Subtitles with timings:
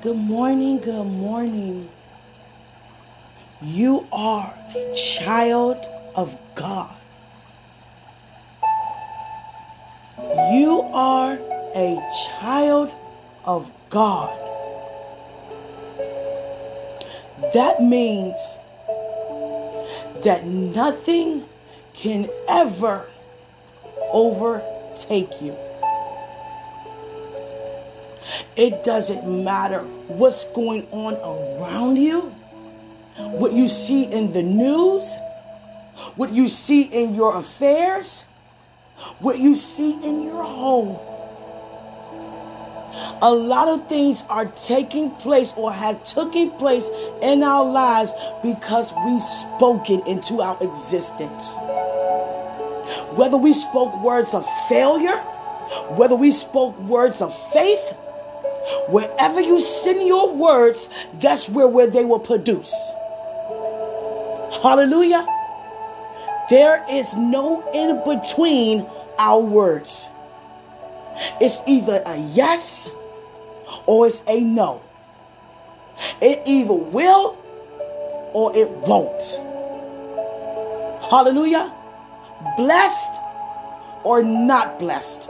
[0.00, 1.88] Good morning, good morning.
[3.60, 6.94] You are a child of God.
[10.52, 11.36] You are
[11.74, 11.98] a
[12.28, 12.94] child
[13.44, 14.38] of God.
[17.52, 18.38] That means
[20.22, 21.44] that nothing
[21.94, 23.04] can ever
[24.12, 25.56] overtake you.
[28.58, 32.22] It doesn't matter what's going on around you,
[33.16, 35.04] what you see in the news,
[36.16, 38.24] what you see in your affairs,
[39.20, 40.98] what you see in your home.
[43.22, 46.88] A lot of things are taking place or have taken place
[47.22, 51.56] in our lives because we spoke it into our existence.
[53.14, 55.16] Whether we spoke words of failure,
[55.94, 57.94] whether we spoke words of faith,
[58.88, 60.88] wherever you send your words,
[61.20, 62.72] that's where, where they will produce.
[64.62, 65.26] Hallelujah.
[66.50, 68.86] There is no in between
[69.18, 70.08] our words.
[71.40, 72.88] It's either a yes
[73.86, 74.80] or it's a no.
[76.22, 77.36] It either will
[78.32, 79.22] or it won't.
[81.10, 81.72] Hallelujah.
[82.56, 83.20] Blessed
[84.04, 85.28] or not blessed.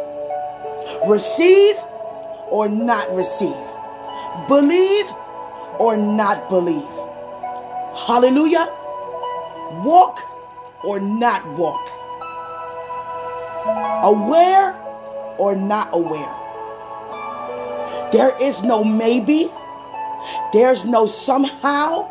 [1.07, 1.77] Receive
[2.51, 3.57] or not receive.
[4.49, 5.07] Believe
[5.79, 6.89] or not believe.
[8.07, 8.69] Hallelujah.
[9.85, 10.21] Walk
[10.85, 11.89] or not walk.
[14.05, 14.75] Aware
[15.39, 16.35] or not aware.
[18.13, 19.51] There is no maybe.
[20.53, 22.09] There's no somehow.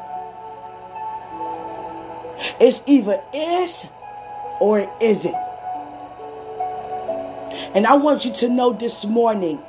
[2.59, 3.87] It's either is
[4.59, 5.35] or isn't.
[7.73, 9.59] And I want you to know this morning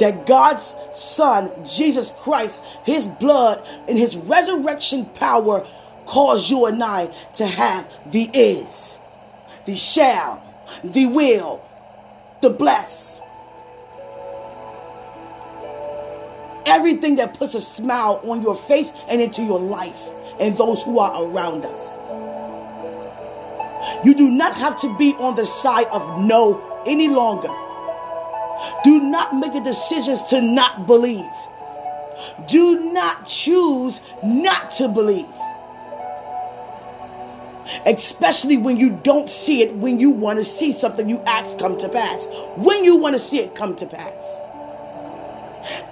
[0.00, 5.66] that God's Son, Jesus Christ, His blood and His resurrection power
[6.06, 8.96] cause you and I to have the is,
[9.64, 10.42] the shall,
[10.84, 11.62] the will,
[12.40, 13.20] the bless.
[16.66, 19.98] Everything that puts a smile on your face and into your life
[20.40, 21.92] and those who are around us.
[24.04, 27.48] You do not have to be on the side of no any longer.
[28.84, 31.30] Do not make the decisions to not believe.
[32.48, 35.26] Do not choose not to believe.
[37.86, 41.78] Especially when you don't see it, when you want to see something you ask come
[41.78, 42.26] to pass.
[42.56, 44.38] When you want to see it come to pass.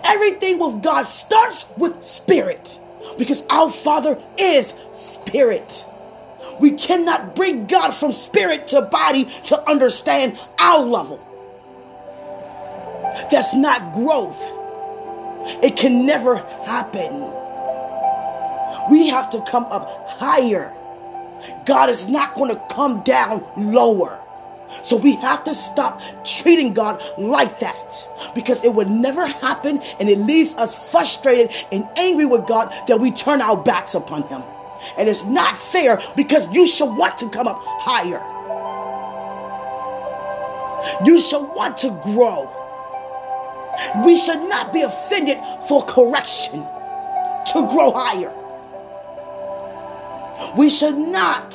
[0.05, 2.81] Everything with God starts with spirit
[3.17, 5.85] because our Father is spirit.
[6.59, 11.27] We cannot bring God from spirit to body to understand our level.
[13.31, 14.41] That's not growth.
[15.63, 17.13] It can never happen.
[18.91, 20.75] We have to come up higher.
[21.65, 24.19] God is not going to come down lower.
[24.85, 30.09] So we have to stop treating God like that because it would never happen and
[30.09, 34.43] it leaves us frustrated and angry with God that we turn our backs upon Him.
[34.97, 38.23] And it's not fair because you should want to come up higher.
[41.05, 42.60] You should want to grow.
[44.05, 46.61] We should not be offended for correction
[47.53, 48.33] to grow higher.
[50.57, 51.55] We should not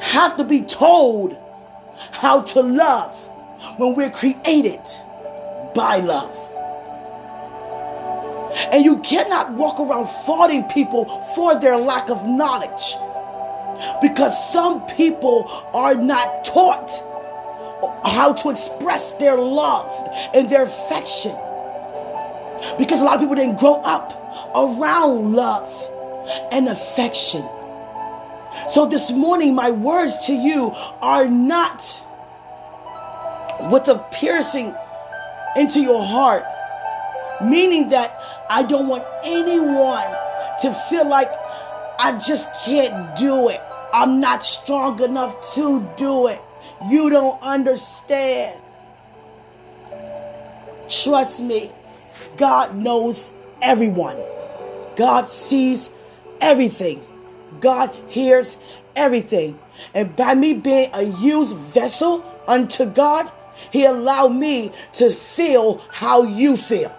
[0.00, 1.36] have to be told
[2.10, 3.14] how to love
[3.78, 4.80] when we're created
[5.74, 6.34] by love.
[8.72, 11.04] And you cannot walk around faulting people
[11.34, 12.94] for their lack of knowledge.
[14.02, 16.90] Because some people are not taught
[18.08, 19.90] how to express their love
[20.34, 21.36] and their affection.
[22.78, 24.12] Because a lot of people didn't grow up
[24.54, 25.72] around love
[26.50, 27.42] and affection.
[28.70, 32.04] So this morning, my words to you are not
[33.70, 34.74] with a piercing
[35.56, 36.44] into your heart,
[37.42, 38.16] meaning that
[38.50, 40.06] I don't want anyone
[40.62, 41.30] to feel like
[41.98, 43.60] I just can't do it.
[43.92, 46.40] I'm not strong enough to do it.
[46.86, 48.56] You don't understand.
[50.88, 51.70] Trust me,
[52.36, 53.30] God knows
[53.60, 54.16] everyone.
[54.96, 55.90] God sees
[56.40, 57.04] everything.
[57.60, 58.56] God hears
[58.96, 59.58] everything.
[59.94, 63.30] And by me being a used vessel unto God,
[63.70, 66.94] He allowed me to feel how you feel,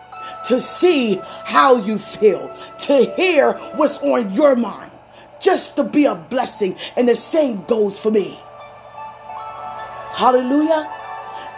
[0.48, 4.92] to see how you feel, to hear what's on your mind,
[5.42, 6.76] just to be a blessing.
[6.96, 8.40] And the same goes for me.
[10.20, 10.92] Hallelujah.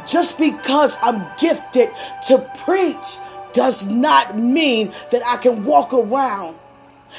[0.06, 1.90] Just because I'm gifted
[2.28, 3.18] to preach
[3.54, 6.56] does not mean that I can walk around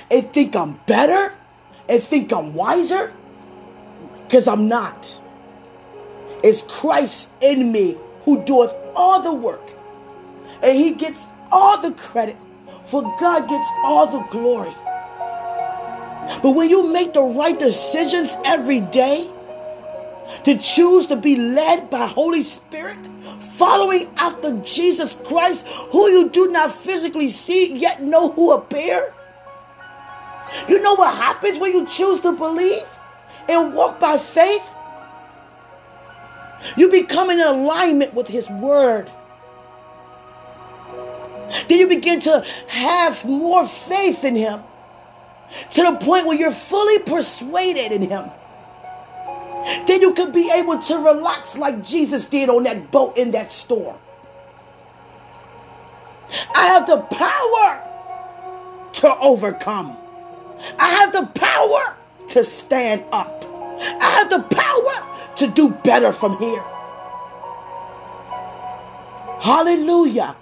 [0.08, 1.34] and think I'm better
[1.88, 3.12] and think I'm wiser
[4.24, 5.20] because I'm not.
[6.44, 9.68] It's Christ in me who doeth all the work.
[10.62, 12.36] And he gets all the credit,
[12.84, 14.72] for God gets all the glory.
[16.40, 19.28] But when you make the right decisions every day,
[20.44, 22.98] to choose to be led by Holy Spirit,
[23.56, 29.12] following after Jesus Christ, who you do not physically see yet know who appear.
[30.68, 32.86] You know what happens when you choose to believe
[33.48, 34.64] and walk by faith?
[36.76, 39.10] You become in alignment with His Word.
[41.68, 44.62] Then you begin to have more faith in Him
[45.72, 48.30] to the point where you're fully persuaded in Him.
[49.86, 53.52] Then you can be able to relax like Jesus did on that boat in that
[53.52, 53.96] storm.
[56.54, 57.88] I have the power
[58.94, 59.96] to overcome.
[60.78, 61.96] I have the power
[62.28, 63.44] to stand up.
[63.80, 66.62] I have the power to do better from here.
[69.40, 70.36] Hallelujah.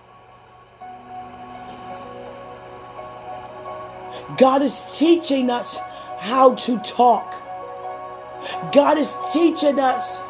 [4.37, 5.78] God is teaching us
[6.19, 7.39] how to talk.
[8.72, 10.28] God is teaching us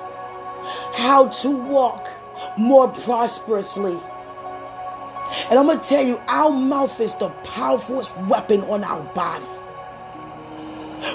[0.95, 2.09] how to walk
[2.59, 3.99] more prosperously.
[5.49, 9.45] And I'm going to tell you, our mouth is the powerfulest weapon on our body.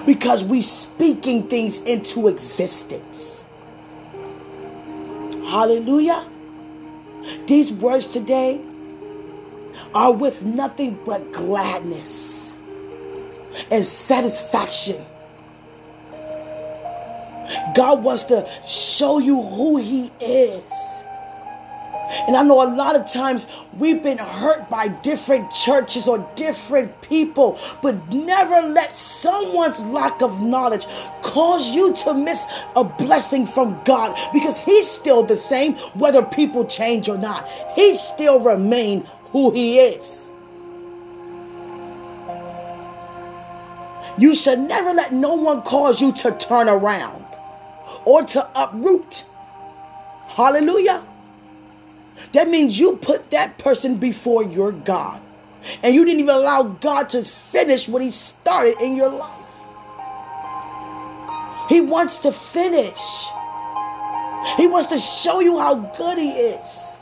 [0.06, 3.44] Because we speaking things into existence.
[5.45, 6.25] Hallelujah.
[7.45, 8.62] These words today
[9.94, 12.51] are with nothing but gladness
[13.69, 15.03] and satisfaction
[17.75, 21.03] God wants to show you who He is.
[22.27, 23.47] And I know a lot of times
[23.77, 30.42] we've been hurt by different churches or different people, but never let someone's lack of
[30.42, 30.86] knowledge
[31.24, 32.44] cause you to miss
[32.75, 37.47] a blessing from God because He's still the same whether people change or not.
[37.75, 40.21] He still remain who He is.
[44.18, 47.25] You should never let no one cause you to turn around
[48.06, 49.25] or to uproot.
[50.28, 51.04] Hallelujah.
[52.34, 55.22] That means you put that person before your God.
[55.81, 59.42] And you didn't even allow God to finish what He started in your life.
[61.68, 63.00] He wants to finish,
[64.57, 67.00] He wants to show you how good He is.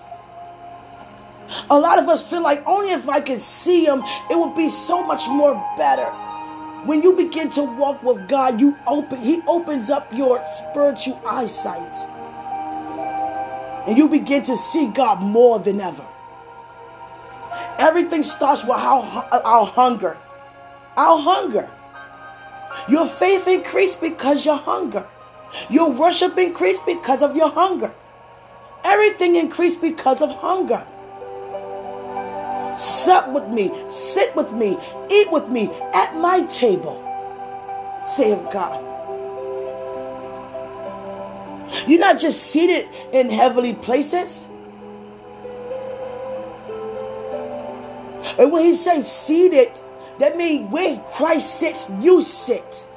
[1.70, 4.02] A lot of us feel like only if I could see Him,
[4.32, 6.12] it would be so much more better.
[6.86, 11.96] When you begin to walk with God, you open He opens up your spiritual eyesight.
[13.88, 16.06] And you begin to see God more than ever.
[17.80, 20.18] Everything starts with our, our hunger.
[20.98, 21.70] Our hunger.
[22.90, 25.06] Your faith increased because your hunger.
[25.70, 27.94] Your worship increased because of your hunger.
[28.84, 30.86] Everything increased because of hunger.
[32.78, 34.78] Sup with me, sit with me,
[35.10, 37.00] eat with me at my table,
[38.16, 38.82] save God.
[41.88, 44.48] You're not just seated in heavenly places.
[48.40, 49.72] And when he says seated,
[50.20, 52.88] that means where Christ sits, you sit.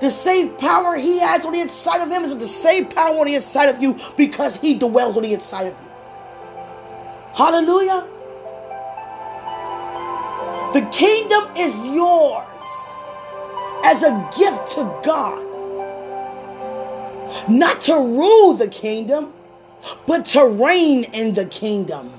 [0.00, 3.26] The same power he has on the inside of him is the same power on
[3.26, 5.88] the inside of you because he dwells on the inside of you.
[7.34, 8.06] Hallelujah.
[10.74, 12.46] The kingdom is yours
[13.84, 15.44] as a gift to God.
[17.48, 19.32] Not to rule the kingdom,
[20.06, 22.12] but to reign in the kingdom.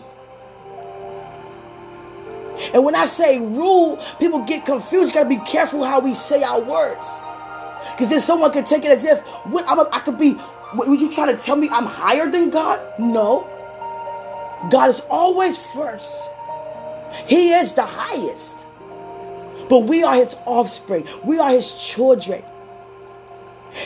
[2.74, 5.10] And when I say rule, people get confused.
[5.10, 7.08] You got to be careful how we say our words.
[7.92, 10.36] Because then someone could take it as if what, I'm a, I could be,
[10.74, 12.80] would you try to tell me I'm higher than God?
[13.00, 13.48] No.
[14.72, 16.12] God is always first.
[17.28, 18.58] He is the highest.
[19.70, 21.08] But we are his offspring.
[21.24, 22.44] We are his children.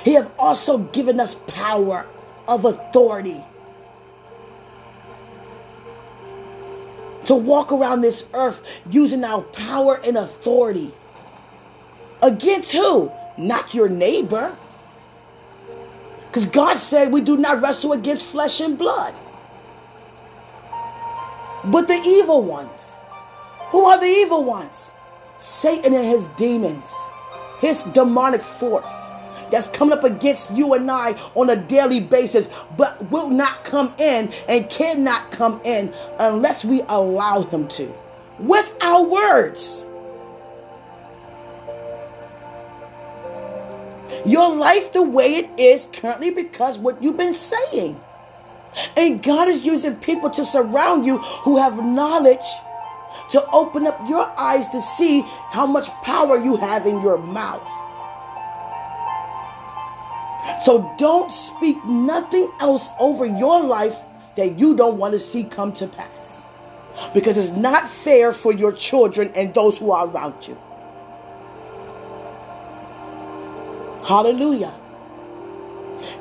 [0.03, 2.05] He has also given us power
[2.47, 3.43] of authority
[7.25, 10.91] to walk around this earth using our power and authority.
[12.21, 13.11] Against who?
[13.37, 14.55] Not your neighbor.
[16.27, 19.13] Because God said we do not wrestle against flesh and blood,
[21.65, 22.92] but the evil ones.
[23.73, 24.91] Who are the evil ones?
[25.37, 26.93] Satan and his demons,
[27.59, 28.93] his demonic force
[29.49, 33.91] that's coming up against you and I on a daily basis, but will not come
[33.97, 37.91] in and cannot come in unless we allow him to
[38.37, 39.83] with our words.
[44.23, 47.99] Your life the way it is currently because what you've been saying.
[48.95, 52.45] And God is using people to surround you who have knowledge
[53.29, 57.67] to open up your eyes to see how much power you have in your mouth.
[60.63, 63.97] So don't speak nothing else over your life
[64.35, 66.45] that you don't want to see come to pass.
[67.13, 70.57] Because it's not fair for your children and those who are around you.
[74.05, 74.73] Hallelujah.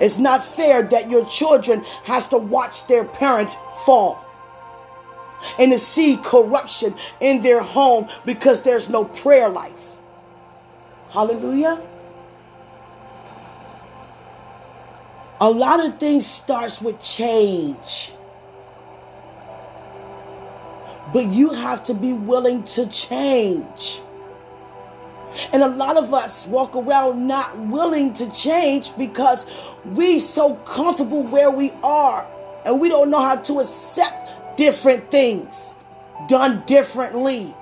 [0.01, 4.25] It's not fair that your children has to watch their parents fall
[5.59, 9.73] and to see corruption in their home because there's no prayer life.
[11.11, 11.81] Hallelujah.
[15.41, 18.13] A lot of things starts with change.
[21.13, 24.01] But you have to be willing to change.
[25.53, 29.47] And a lot of us walk around not willing to change because
[29.85, 32.27] we so comfortable where we are
[32.65, 34.22] and we don't know how to accept
[34.57, 35.75] different things
[36.29, 37.55] done differently.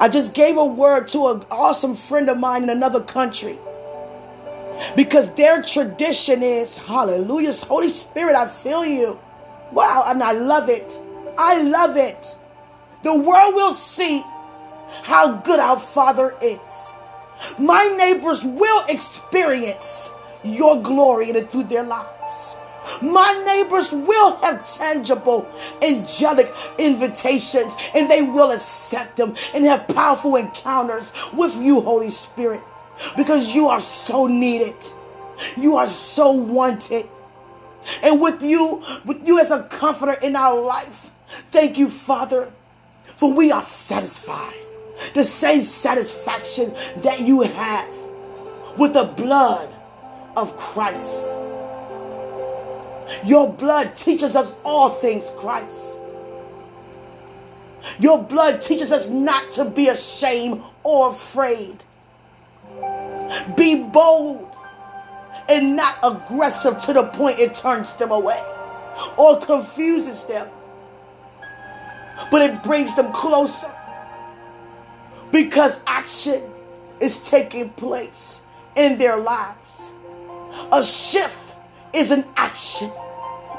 [0.00, 3.58] I just gave a word to an awesome friend of mine in another country
[4.94, 9.18] because their tradition is hallelujah holy spirit i feel you
[9.72, 11.00] wow and i love it
[11.38, 12.36] i love it
[13.02, 14.22] the world will see
[15.02, 16.92] how good our Father is.
[17.58, 20.10] My neighbors will experience
[20.42, 22.56] your glory through their lives.
[23.02, 25.48] My neighbors will have tangible,
[25.82, 32.60] angelic invitations and they will accept them and have powerful encounters with you, Holy Spirit,
[33.16, 34.74] because you are so needed.
[35.56, 37.06] You are so wanted.
[38.02, 41.10] And with you, with you as a comforter in our life,
[41.50, 42.50] thank you, Father,
[43.16, 44.54] for we are satisfied
[45.14, 47.88] the same satisfaction that you have
[48.76, 49.74] with the blood
[50.36, 51.28] of Christ.
[53.24, 55.98] Your blood teaches us all things, Christ.
[57.98, 61.84] Your blood teaches us not to be ashamed or afraid.
[63.56, 64.56] Be bold
[65.48, 68.40] and not aggressive to the point it turns them away
[69.16, 70.48] or confuses them,
[72.30, 73.72] but it brings them closer
[75.30, 76.42] because action
[77.00, 78.40] is taking place
[78.74, 79.90] in their lives.
[80.72, 81.45] A shift
[81.96, 82.90] is an action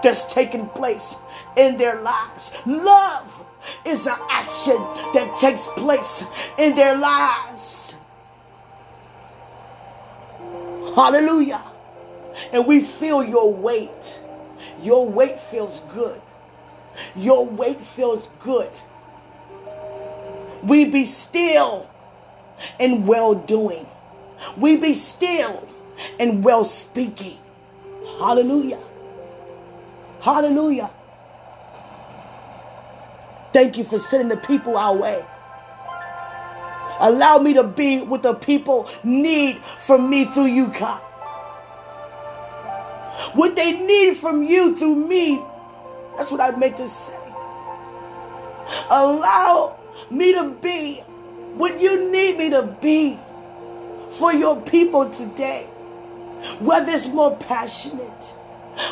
[0.04, 1.16] that's taking place
[1.58, 2.52] in their lives.
[2.66, 3.46] Love
[3.86, 4.78] is an action
[5.14, 6.24] that takes place
[6.58, 7.96] in their lives.
[10.96, 11.64] Hallelujah.
[12.54, 14.20] And we feel your weight.
[14.82, 16.22] Your weight feels good.
[17.16, 18.70] Your weight feels good.
[20.64, 21.90] We be still
[22.80, 23.88] in well doing.
[24.58, 25.68] We be still
[26.20, 27.38] in well speaking.
[28.20, 28.80] Hallelujah.
[30.22, 30.90] Hallelujah.
[33.54, 35.24] Thank you for sending the people our way.
[37.00, 41.02] Allow me to be what the people need from me through you, God.
[43.34, 45.42] What they need from you through me.
[46.18, 47.18] That's what I meant to say.
[48.90, 50.98] Allow me to be
[51.56, 53.20] what you need me to be
[54.12, 55.68] for your people today.
[56.60, 58.24] Whether it's more passionate,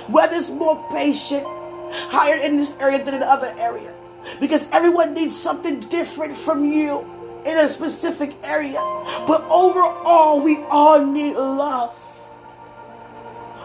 [0.08, 1.46] whether it's more patient,
[1.92, 3.94] higher in this area than in the other area.
[4.40, 7.06] Because everyone needs something different from you
[7.46, 8.80] in a specific area.
[9.28, 11.96] But overall, we all need love.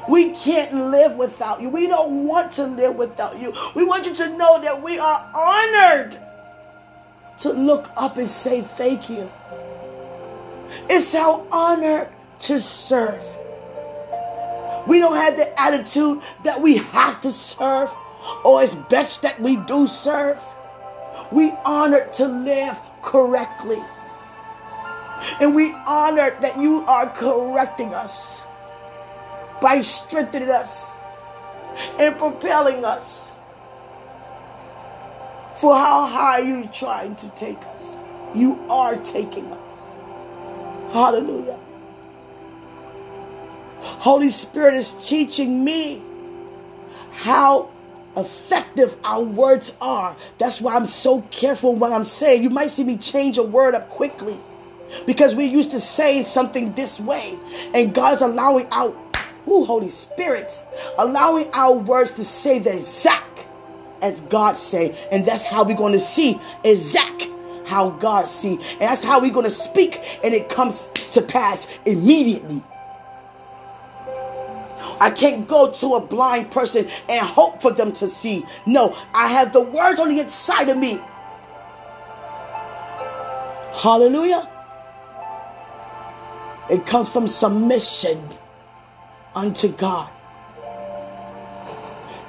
[0.08, 1.68] We can't live without you.
[1.68, 3.54] We don't want to live without you.
[3.74, 6.18] We want you to know that we are honored
[7.38, 9.30] to look up and say thank you.
[10.88, 12.10] It's our honor
[12.40, 13.22] to serve.
[14.90, 17.92] We don't have the attitude that we have to serve
[18.44, 20.36] or it's best that we do serve.
[21.30, 23.80] We honor to live correctly.
[25.38, 28.42] And we honor that you are correcting us
[29.62, 30.90] by strengthening us
[32.00, 33.30] and propelling us
[35.60, 37.96] for how high you're trying to take us.
[38.34, 39.96] You are taking us.
[40.92, 41.59] Hallelujah.
[43.80, 46.02] Holy Spirit is teaching me
[47.12, 47.70] how
[48.16, 50.16] effective our words are.
[50.38, 52.42] That's why I'm so careful what I'm saying.
[52.42, 54.38] You might see me change a word up quickly
[55.06, 57.38] Because we're used to say something this way.
[57.74, 58.94] And God's allowing our,
[59.48, 60.62] ooh, Holy Spirit,
[60.98, 63.46] allowing our words to say the exact
[64.02, 64.96] as God say.
[65.12, 67.28] And that's how we're going to see exact
[67.66, 68.54] how God see.
[68.54, 70.20] And that's how we're going to speak.
[70.24, 72.62] And it comes to pass immediately.
[75.00, 78.44] I can't go to a blind person and hope for them to see.
[78.66, 81.00] No, I have the words on the inside of me.
[83.72, 84.46] Hallelujah.
[86.68, 88.20] It comes from submission
[89.34, 90.10] unto God.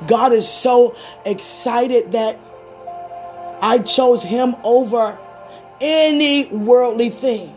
[0.08, 2.40] God is so excited that
[3.62, 5.18] I chose him over
[5.80, 7.56] any worldly thing.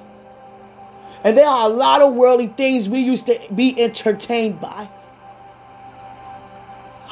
[1.23, 4.88] And there are a lot of worldly things we used to be entertained by.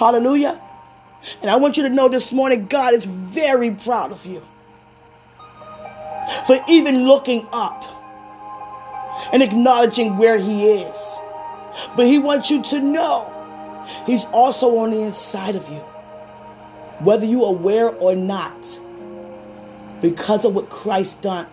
[0.03, 0.61] Hallelujah.
[1.43, 4.43] And I want you to know this morning, God is very proud of you
[6.45, 7.85] for even looking up
[9.33, 11.19] and acknowledging where He is.
[11.97, 13.29] But He wants you to know
[14.05, 15.79] He's also on the inside of you,
[16.99, 18.81] whether you're aware or not,
[20.01, 21.47] because of what Christ done.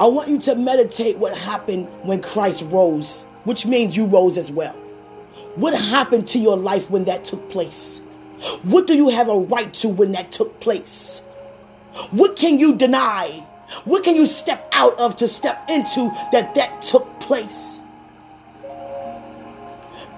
[0.00, 4.50] I want you to meditate what happened when Christ rose, which means you rose as
[4.50, 4.74] well.
[5.56, 7.98] What happened to your life when that took place?
[8.62, 11.20] What do you have a right to when that took place?
[12.10, 13.26] What can you deny?
[13.84, 17.78] What can you step out of to step into that that took place?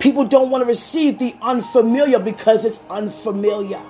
[0.01, 3.81] People don't want to receive the unfamiliar because it's unfamiliar.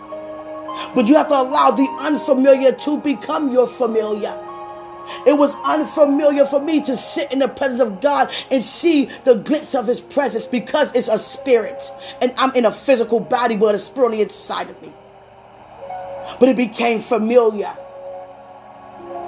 [0.95, 4.39] But you have to allow the unfamiliar to become your familiar.
[5.27, 9.35] It was unfamiliar for me to sit in the presence of God and see the
[9.35, 11.83] glimpse of His presence because it's a spirit.
[12.21, 14.93] And I'm in a physical body, but a spirit on the inside of me.
[16.41, 17.75] But it became familiar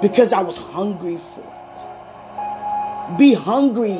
[0.01, 3.17] because I was hungry for it.
[3.17, 3.99] Be hungry.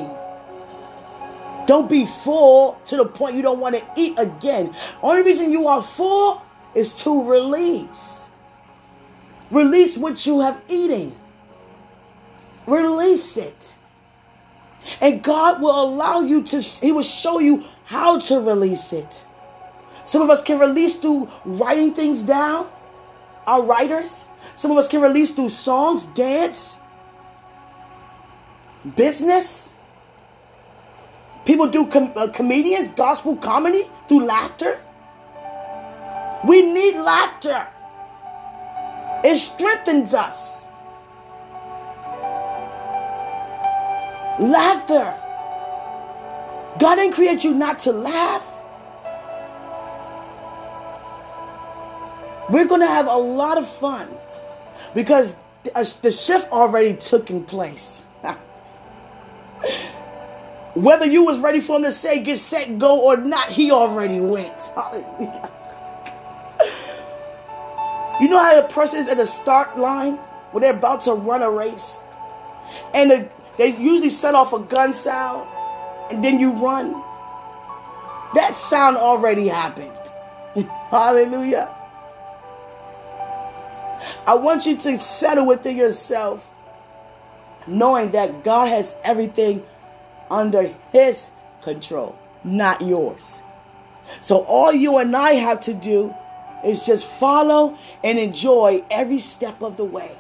[1.68, 4.76] Don't be full to the point you don't want to eat again.
[5.02, 6.42] Only reason you are full
[6.76, 8.30] is to release.
[9.52, 11.16] Release what you have eaten.
[12.68, 13.76] Release it.
[15.00, 19.26] And God will allow you to, He will show you how to release it.
[20.06, 22.68] Some of us can release through writing things down,
[23.48, 24.26] our writers.
[24.56, 26.78] Some of us can release through songs, dance,
[28.96, 29.74] business.
[31.46, 34.80] People do com- uh, comedians, gospel comedy through laughter.
[36.48, 37.68] We need laughter,
[39.24, 40.61] it strengthens us.
[44.40, 45.14] Laughter.
[46.80, 48.44] God didn't create you not to laugh.
[52.50, 54.10] We're going to have a lot of fun
[54.94, 58.00] because the uh, shift already took in place.
[60.74, 64.20] Whether you was ready for him to say get set go or not, he already
[64.20, 64.52] went.
[68.22, 70.18] You know how a person is at the start line
[70.52, 71.98] when they're about to run a race,
[72.94, 73.30] and the
[73.62, 75.48] they usually set off a gun sound
[76.10, 76.94] and then you run.
[78.34, 79.96] That sound already happened.
[80.90, 81.70] Hallelujah.
[84.26, 86.44] I want you to settle within yourself,
[87.68, 89.64] knowing that God has everything
[90.32, 91.30] under His
[91.62, 93.44] control, not yours.
[94.22, 96.16] So all you and I have to do
[96.66, 100.18] is just follow and enjoy every step of the way.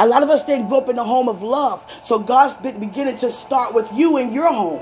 [0.00, 1.86] A lot of us didn't grow up in a home of love.
[2.02, 4.80] So God's beginning to start with you in your home.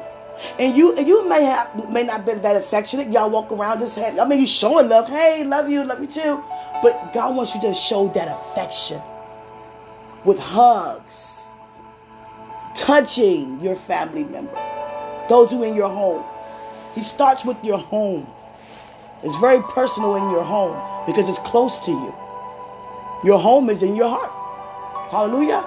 [0.61, 3.11] And you and you may have may not been that affectionate.
[3.11, 5.09] Y'all walk around just have, I mean you showing love.
[5.09, 6.41] Hey, love you, love you too.
[6.81, 9.03] But God wants you to show that affection
[10.25, 11.49] with hugs,
[12.77, 14.57] touching your family members,
[15.29, 16.25] those who in your home.
[16.95, 18.25] He starts with your home.
[19.25, 22.15] It's very personal in your home because it's close to you.
[23.25, 24.38] Your home is in your heart.
[25.11, 25.64] Hallelujah.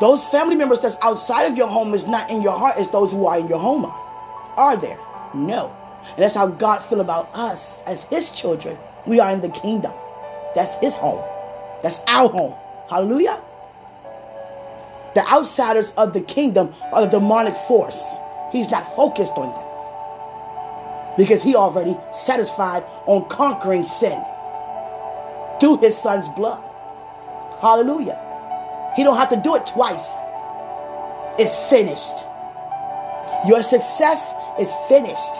[0.00, 3.10] Those family members that's outside of your home is not in your heart, it's those
[3.10, 3.84] who are in your home.
[4.56, 4.98] Are there?
[5.34, 5.74] No.
[6.10, 8.76] And that's how God feel about us as his children.
[9.06, 9.92] We are in the kingdom.
[10.54, 11.24] That's his home.
[11.82, 12.54] That's our home.
[12.90, 13.40] Hallelujah.
[15.14, 18.02] The outsiders of the kingdom are the demonic force.
[18.50, 21.16] He's not focused on them.
[21.16, 24.22] Because he already satisfied on conquering sin
[25.60, 26.62] through his son's blood.
[27.60, 28.18] Hallelujah.
[28.96, 30.08] He don't have to do it twice.
[31.38, 32.26] It's finished.
[33.46, 35.32] Your success is finished.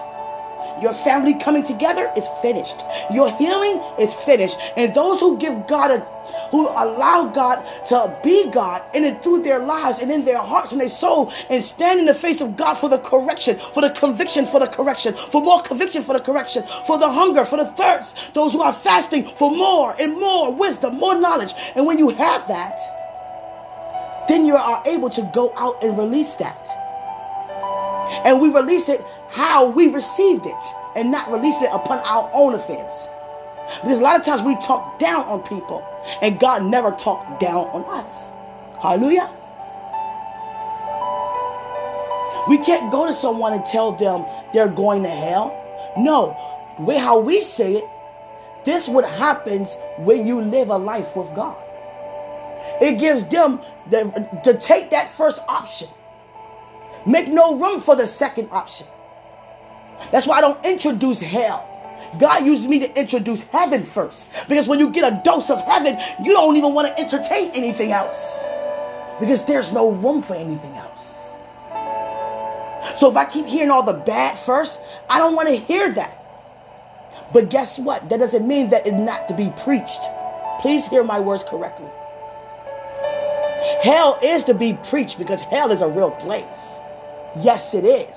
[0.80, 2.82] Your family coming together is finished.
[3.12, 4.56] Your healing is finished.
[4.76, 6.06] And those who give God a
[6.50, 10.72] who allow God to be God in and through their lives and in their hearts
[10.72, 13.90] and their soul and stand in the face of God for the correction, for the
[13.90, 17.66] conviction, for the correction, for more conviction, for the correction, for the hunger, for the
[17.66, 18.16] thirst.
[18.34, 21.54] Those who are fasting for more and more wisdom, more knowledge.
[21.74, 22.78] And when you have that,
[24.28, 26.68] then you are able to go out and release that.
[28.24, 30.64] And we release it how we received it
[30.96, 33.08] and not release it upon our own affairs.
[33.80, 35.86] Because a lot of times we talk down on people
[36.20, 38.30] and God never talked down on us.
[38.80, 39.30] Hallelujah.
[42.48, 45.56] We can't go to someone and tell them they're going to hell.
[45.96, 46.36] No,
[46.78, 47.84] way how we say it,
[48.64, 51.56] this what happens when you live a life with God.
[52.82, 55.86] It gives them the, to take that first option.
[57.06, 58.88] Make no room for the second option.
[60.10, 61.68] That's why I don't introduce hell.
[62.18, 64.26] God used me to introduce heaven first.
[64.48, 67.92] Because when you get a dose of heaven, you don't even want to entertain anything
[67.92, 68.42] else.
[69.20, 71.38] Because there's no room for anything else.
[72.98, 76.18] So if I keep hearing all the bad first, I don't want to hear that.
[77.32, 78.08] But guess what?
[78.08, 80.00] That doesn't mean that it's not to be preached.
[80.60, 81.88] Please hear my words correctly.
[83.82, 86.76] Hell is to be preached because hell is a real place.
[87.36, 88.16] Yes, it is.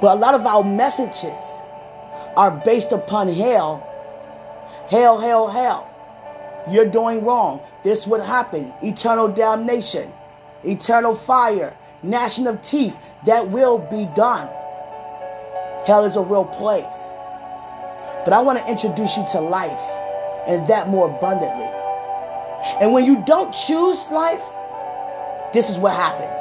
[0.00, 1.38] But a lot of our messages
[2.34, 3.84] are based upon hell.
[4.88, 5.86] Hell, hell, hell.
[6.70, 7.60] You're doing wrong.
[7.84, 8.72] This would happen.
[8.82, 10.10] Eternal damnation,
[10.64, 12.96] eternal fire, gnashing of teeth.
[13.26, 14.48] That will be done.
[15.86, 16.84] Hell is a real place.
[18.24, 19.78] But I want to introduce you to life
[20.46, 21.67] and that more abundantly.
[22.80, 24.42] And when you don't choose life,
[25.52, 26.40] this is what happens.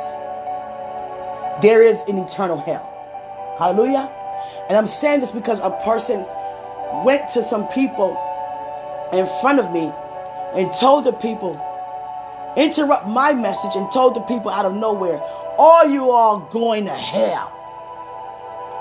[1.62, 2.86] There is an eternal hell.
[3.58, 4.10] Hallelujah.
[4.70, 6.26] And I'm saying this because a person
[7.04, 8.16] went to some people
[9.14, 9.92] in front of me
[10.56, 11.56] and told the people,
[12.58, 15.20] interrupt my message and told the people out of nowhere,
[15.58, 17.54] all you are going to hell.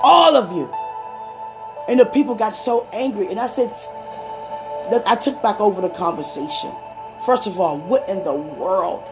[0.03, 0.73] All of you.
[1.89, 3.29] And the people got so angry.
[3.29, 3.73] And I said,
[5.07, 6.73] I took back over the conversation.
[7.27, 9.03] First of all, what in the world?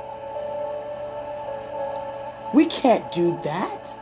[2.55, 3.93] We can't do that.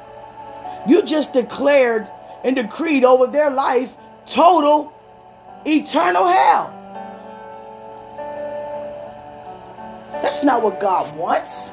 [0.87, 2.11] You just declared
[2.45, 3.97] and decreed over their life
[4.27, 4.93] total
[5.65, 6.79] eternal hell.
[10.21, 11.71] That's not what God wants.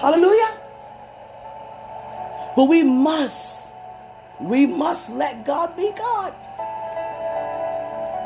[0.00, 0.56] Hallelujah.
[2.54, 3.72] But we must,
[4.38, 6.32] we must let God be God.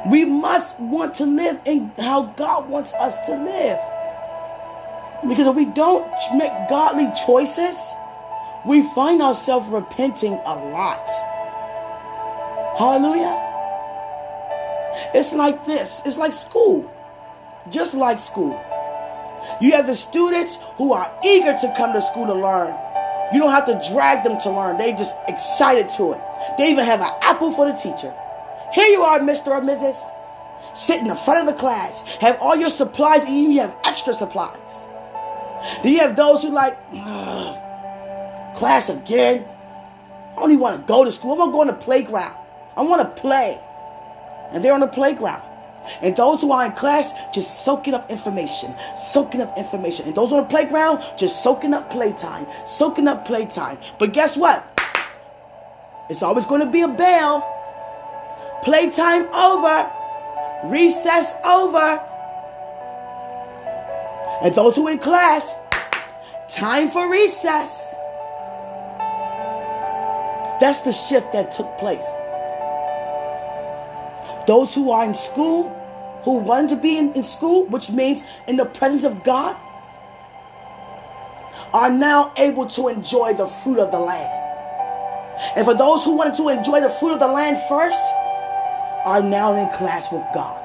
[0.06, 3.78] We must want to live in how God wants us to live.
[5.28, 7.76] Because if we don't make godly choices,
[8.66, 11.06] we find ourselves repenting a lot.
[12.78, 13.48] Hallelujah.
[15.14, 16.00] It's like this.
[16.06, 16.90] It's like school.
[17.68, 18.58] Just like school.
[19.60, 22.74] You have the students who are eager to come to school to learn.
[23.34, 24.78] You don't have to drag them to learn.
[24.78, 26.20] They just excited to it.
[26.58, 28.14] They even have an apple for the teacher.
[28.72, 29.48] Here you are, Mr.
[29.48, 29.96] or Mrs.
[30.74, 32.02] Sit in the front of the class.
[32.20, 34.56] Have all your supplies, even you have extra supplies.
[35.82, 36.78] Do you have those who like,
[38.56, 39.44] class again?
[40.36, 41.32] I don't even want to go to school.
[41.32, 42.36] I want to go on the playground.
[42.76, 43.60] I want to play.
[44.52, 45.42] And they're on the playground.
[46.02, 50.06] And those who are in class, just soaking up information, soaking up information.
[50.06, 53.78] And those on the playground, just soaking up playtime, soaking up playtime.
[53.98, 54.64] But guess what?
[56.08, 57.56] It's always going to be a bell.
[58.62, 59.90] Playtime over.
[60.64, 62.00] Recess over.
[64.42, 65.54] And those who in class,
[66.48, 67.94] time for recess.
[70.60, 72.04] That's the shift that took place.
[74.46, 75.68] Those who are in school,
[76.24, 79.56] who want to be in, in school, which means in the presence of God,
[81.72, 84.36] are now able to enjoy the fruit of the land.
[85.56, 87.98] And for those who wanted to enjoy the fruit of the land first,
[89.04, 90.60] are now in class with God.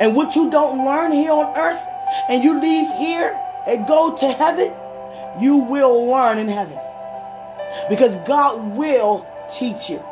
[0.00, 1.80] And what you don't learn here on earth,
[2.28, 4.72] and you leave here and go to heaven,
[5.40, 6.78] you will learn in heaven.
[7.88, 10.02] Because God will teach you.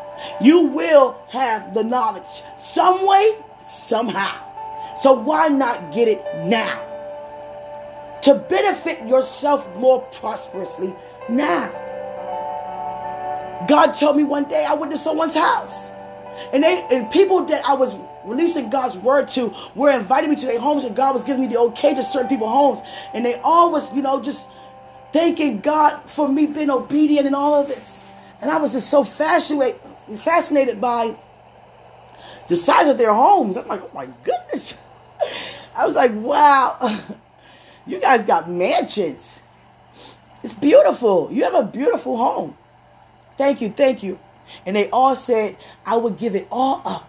[0.41, 4.43] You will have the knowledge some way, somehow.
[5.01, 6.83] So why not get it now?
[8.23, 10.95] To benefit yourself more prosperously
[11.29, 11.71] now.
[13.69, 15.91] God told me one day I went to someone's house.
[16.53, 20.47] And they and people that I was releasing God's word to were inviting me to
[20.47, 22.81] their homes, and God was giving me the okay to certain people's homes.
[23.15, 24.49] And they always, you know, just
[25.13, 28.05] thanking God for me being obedient in all of this.
[28.41, 29.81] And I was just so fascinated,
[30.19, 31.17] fascinated by
[32.49, 33.57] the size of their homes.
[33.57, 34.75] I'm like, oh my goodness.
[35.77, 36.79] I was like, wow,
[37.87, 39.41] you guys got mansions.
[40.43, 41.31] It's beautiful.
[41.33, 42.57] You have a beautiful home.
[43.37, 44.19] Thank you, thank you.
[44.65, 47.09] And they all said, I would give it all up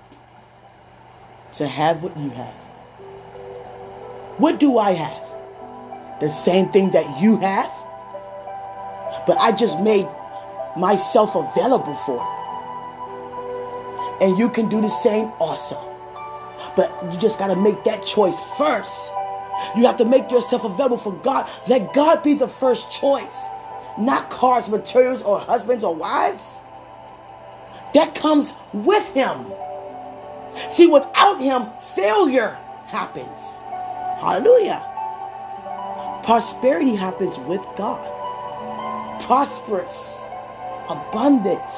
[1.53, 2.53] to have what you have.
[4.37, 5.23] What do I have?
[6.19, 7.71] The same thing that you have?
[9.25, 10.07] But I just made
[10.77, 12.37] myself available for it.
[14.23, 15.75] And you can do the same also.
[16.75, 19.11] But you just got to make that choice first.
[19.75, 21.49] You have to make yourself available for God.
[21.67, 23.37] Let God be the first choice,
[23.97, 26.56] not cars, materials, or husbands or wives.
[27.97, 29.47] That comes with Him.
[30.69, 32.55] See, without Him, failure
[32.85, 33.39] happens.
[34.21, 34.85] Hallelujah.
[36.23, 38.05] Prosperity happens with God.
[39.23, 40.15] Prosperous,
[40.87, 41.73] abundance.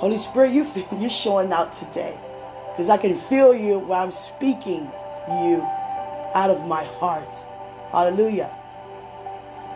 [0.00, 0.66] Holy Spirit, you,
[0.98, 2.16] you're showing out today
[2.70, 4.90] because I can feel you while I'm speaking
[5.28, 5.60] you
[6.34, 7.28] out of my heart.
[7.92, 8.50] Hallelujah.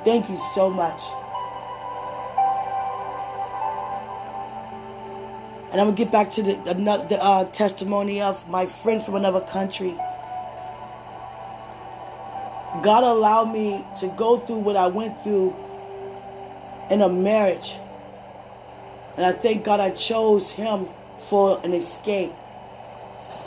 [0.03, 1.03] Thank you so much.
[5.73, 9.15] And I'm gonna get back to the another the, uh, testimony of my friend from
[9.15, 9.97] another country.
[12.83, 15.57] God allowed me to go through what I went through
[16.91, 17.75] in a marriage.
[19.17, 22.33] And I thank God I chose him for an escape.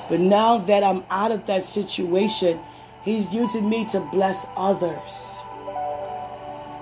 [0.09, 2.59] But now that I'm out of that situation,
[3.03, 5.41] he's using me to bless others.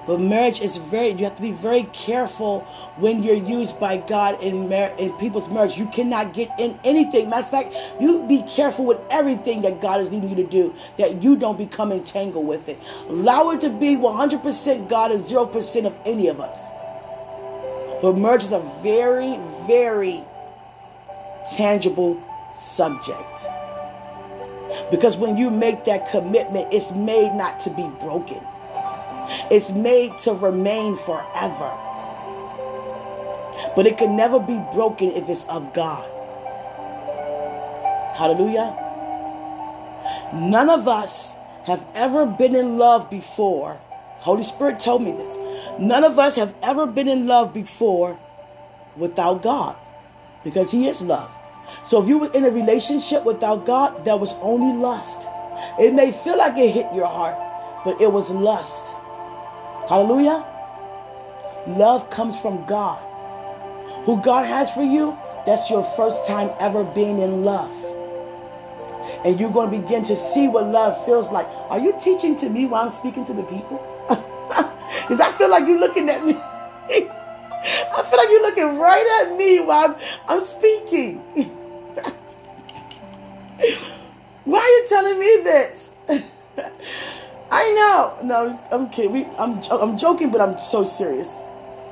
[0.06, 2.62] But marriage is very, you have to be very careful
[2.98, 5.78] when you're used by God in, mar- in people's marriage.
[5.78, 7.30] You cannot get in anything.
[7.30, 10.76] Matter of fact, you be careful with everything that God is leading you to do,
[10.98, 12.78] that you don't become entangled with it.
[13.08, 16.60] Allow it to be 100% God and 0% of any of us.
[18.02, 20.22] But marriage is a very, very
[21.56, 22.22] tangible
[22.60, 23.48] subject.
[24.92, 28.42] Because when you make that commitment, it's made not to be broken.
[29.52, 31.72] It's made to remain forever.
[33.76, 36.10] But it can never be broken if it's of God.
[38.16, 38.80] Hallelujah.
[40.34, 41.34] None of us
[41.66, 43.80] have ever been in love before.
[44.20, 45.38] Holy Spirit told me this.
[45.80, 48.18] None of us have ever been in love before
[48.96, 49.76] without God
[50.44, 51.32] because He is love.
[51.86, 55.28] So if you were in a relationship without God, that was only lust.
[55.80, 57.36] It may feel like it hit your heart,
[57.84, 58.93] but it was lust.
[59.90, 60.46] Hallelujah.
[61.68, 63.00] Love comes from God.
[64.06, 67.72] Who God has for you, that's your first time ever being in love.
[69.26, 71.48] And you're going to begin to see what love feels like.
[71.70, 73.82] Are you teaching to me while I'm speaking to the people?
[75.02, 76.36] Because I feel like you're looking at me.
[76.40, 79.96] I feel like you're looking right at me while I'm,
[80.28, 81.20] I'm speaking.
[84.46, 85.92] Why are you telling me this?
[87.54, 88.18] I know.
[88.24, 89.12] No, I'm kidding.
[89.12, 91.30] We, I'm, I'm joking, but I'm so serious.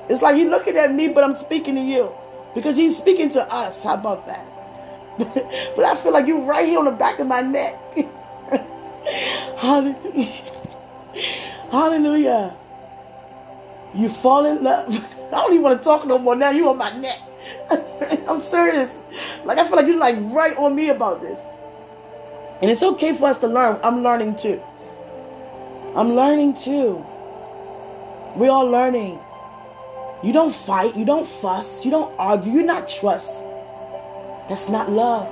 [0.09, 2.11] It's like he's looking at me, but I'm speaking to you
[2.55, 3.83] because he's speaking to us.
[3.83, 4.43] How about that?
[5.75, 7.79] but I feel like you're right here on the back of my neck.
[9.57, 10.31] Hallelujah.
[11.69, 12.55] Hallelujah.
[13.93, 14.89] You fall in love.
[15.27, 16.49] I don't even want to talk no more now.
[16.49, 17.19] You on my neck.
[18.27, 18.91] I'm serious.
[19.45, 21.37] Like I feel like you're like right on me about this.
[22.63, 23.79] And it's okay for us to learn.
[23.83, 24.59] I'm learning too.
[25.95, 27.05] I'm learning too.
[28.35, 29.19] We're all learning.
[30.23, 33.31] You don't fight, you don't fuss, you don't argue, you're not trust.
[34.47, 35.27] That's not love.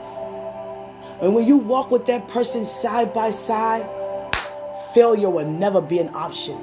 [1.21, 3.87] And when you walk with that person side by side,
[4.93, 6.57] failure will never be an option.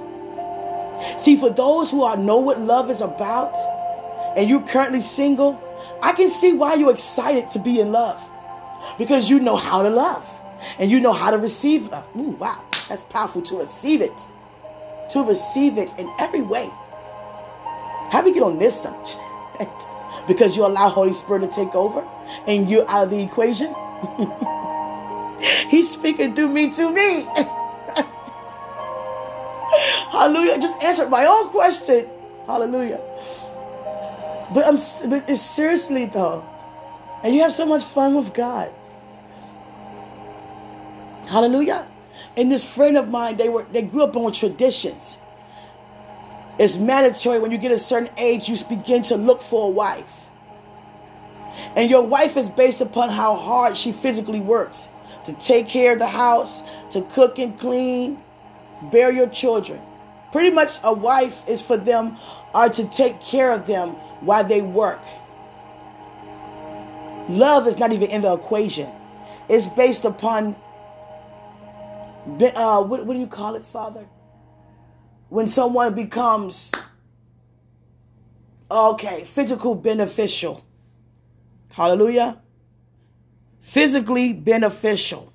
[1.18, 3.54] See, for those who are know what love is about,
[4.36, 5.62] and you're currently single,
[6.02, 8.20] I can see why you're excited to be in love.
[8.98, 10.26] Because you know how to love.
[10.78, 12.04] And you know how to receive love.
[12.16, 12.62] Ooh, wow.
[12.88, 14.12] That's powerful to receive it.
[15.10, 16.70] To receive it in every way.
[18.10, 19.18] How do we get on this subject?
[20.28, 22.06] because you allow Holy Spirit to take over
[22.46, 23.74] and you're out of the equation?
[25.68, 27.22] He's speaking through me to me.
[30.10, 30.58] Hallelujah.
[30.58, 32.08] Just answered my own question.
[32.46, 33.00] Hallelujah.
[34.54, 34.76] But I'm
[35.10, 36.44] but it's seriously though.
[37.22, 38.70] And you have so much fun with God.
[41.26, 41.86] Hallelujah.
[42.36, 45.18] And this friend of mine, they were they grew up on traditions.
[46.58, 50.26] It's mandatory when you get a certain age, you begin to look for a wife.
[51.76, 54.88] And your wife is based upon how hard she physically works
[55.24, 58.22] to take care of the house, to cook and clean,
[58.90, 59.80] bear your children.
[60.32, 62.16] Pretty much a wife is for them
[62.54, 65.00] are to take care of them while they work.
[67.28, 68.88] Love is not even in the equation.
[69.48, 70.56] It's based upon,
[72.26, 74.06] uh, what, what do you call it, Father?
[75.28, 76.72] When someone becomes,
[78.70, 80.64] okay, physical beneficial.
[81.70, 82.40] Hallelujah.
[83.60, 85.32] Physically beneficial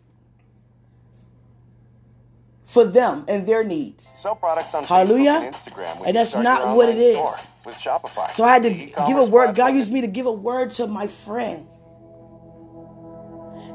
[2.65, 4.07] for them and their needs.
[4.07, 5.31] Sell products on Hallelujah.
[5.31, 6.05] And Instagram.
[6.05, 7.17] And that's not what it is.
[7.65, 8.31] With Shopify.
[8.31, 9.55] So I had to give a word.
[9.55, 11.67] God used me to give a word to my friend.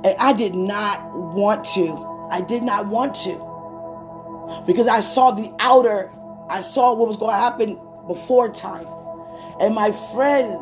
[0.03, 2.16] And I did not want to.
[2.31, 4.65] I did not want to.
[4.67, 6.11] Because I saw the outer,
[6.49, 8.87] I saw what was going to happen before time.
[9.61, 10.53] And my friend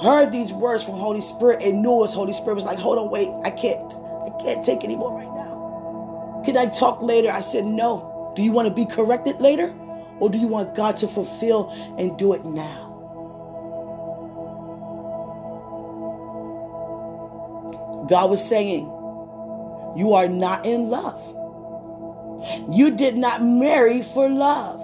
[0.00, 3.10] heard these words from Holy Spirit and knew his Holy Spirit was like, hold on,
[3.10, 3.92] wait, I can't,
[4.24, 6.42] I can't take anymore right now.
[6.44, 7.30] Can I talk later?
[7.30, 8.32] I said, No.
[8.36, 9.74] Do you want to be corrected later?
[10.20, 12.84] Or do you want God to fulfill and do it now?
[18.08, 18.84] God was saying,
[19.96, 21.20] You are not in love.
[22.72, 24.80] You did not marry for love.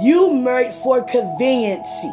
[0.00, 2.12] You married for conveniency.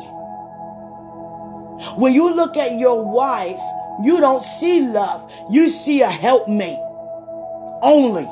[1.95, 3.59] When you look at your wife,
[4.03, 5.31] you don't see love.
[5.49, 6.77] You see a helpmate
[7.81, 8.27] only.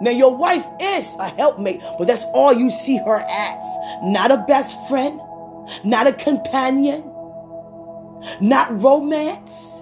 [0.00, 3.66] Now, your wife is a helpmate, but that's all you see her as.
[4.02, 5.20] Not a best friend,
[5.84, 7.02] not a companion,
[8.40, 9.73] not romance,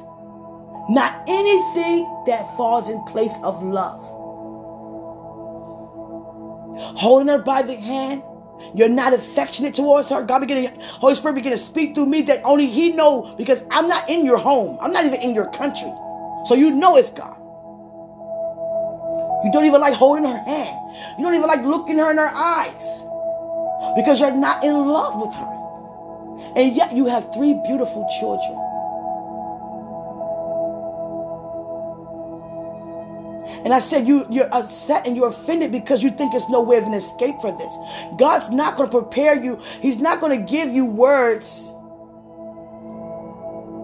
[0.89, 4.01] not anything that falls in place of love.
[6.97, 8.23] Holding her by the hand,
[8.75, 10.23] you're not affectionate towards her.
[10.25, 13.89] God beginning, Holy Spirit begin to speak through me that only He know because I'm
[13.89, 14.79] not in your home.
[14.81, 15.93] I'm not even in your country.
[16.47, 17.37] So you know it's God.
[19.45, 20.79] You don't even like holding her hand.
[21.19, 23.03] You don't even like looking her in her eyes
[23.97, 26.53] because you're not in love with her.
[26.57, 28.72] And yet you have three beautiful children.
[33.65, 36.79] And I said, you, you're upset and you're offended because you think there's no way
[36.79, 37.73] of an escape for this.
[38.19, 39.61] God's not going to prepare you.
[39.81, 41.71] He's not going to give you words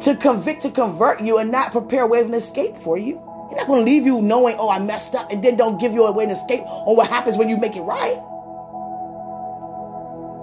[0.05, 3.23] to convict, to convert you and not prepare a way of an escape for you.
[3.49, 5.93] He's not going to leave you knowing, oh, I messed up, and then don't give
[5.93, 8.19] you a way to escape or what happens when you make it right.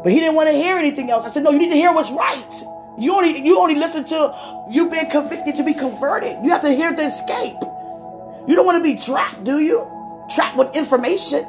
[0.03, 1.25] But he didn't want to hear anything else.
[1.25, 2.63] I said, no, you need to hear what's right.
[2.97, 6.37] You only you only listen to you being convicted to be converted.
[6.43, 7.57] You have to hear the escape.
[8.47, 9.87] You don't want to be trapped, do you?
[10.29, 11.45] Trapped with information.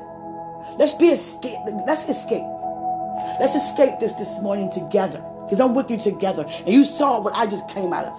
[0.79, 1.59] Let's be escape.
[1.87, 2.45] Let's escape.
[3.41, 5.25] Let's escape this this morning together.
[5.45, 6.45] Because I'm with you together.
[6.47, 8.19] And you saw what I just came out of.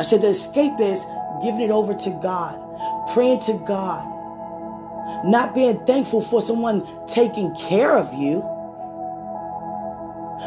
[0.00, 1.00] I said the escape is
[1.42, 2.56] giving it over to God,
[3.12, 4.06] praying to God,
[5.24, 8.40] not being thankful for someone taking care of you,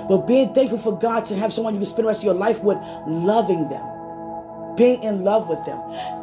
[0.07, 2.33] but being thankful for God to have someone you can spend the rest of your
[2.33, 3.85] life with, loving them,
[4.75, 5.79] being in love with them.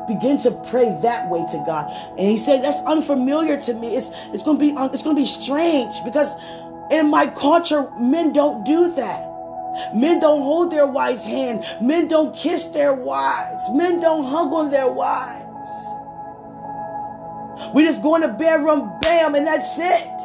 [0.07, 1.91] Begin to pray that way to God.
[2.19, 3.97] And he said, that's unfamiliar to me.
[3.97, 6.33] It's, it's going to be, um, it's going to be strange because
[6.91, 9.27] in my culture, men don't do that.
[9.95, 11.65] Men don't hold their wives' hand.
[11.81, 13.61] Men don't kiss their wives.
[13.71, 15.45] Men don't hug on their wives.
[17.75, 20.21] We just go in the bedroom, bam, and that's it.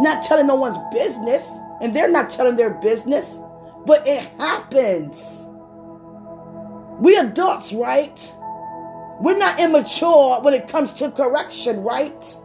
[0.00, 1.46] Not telling no one's business,
[1.80, 3.38] and they're not telling their business,
[3.86, 5.45] but it happens.
[6.98, 8.32] We adults, right?
[9.20, 12.36] We're not immature when it comes to correction, right?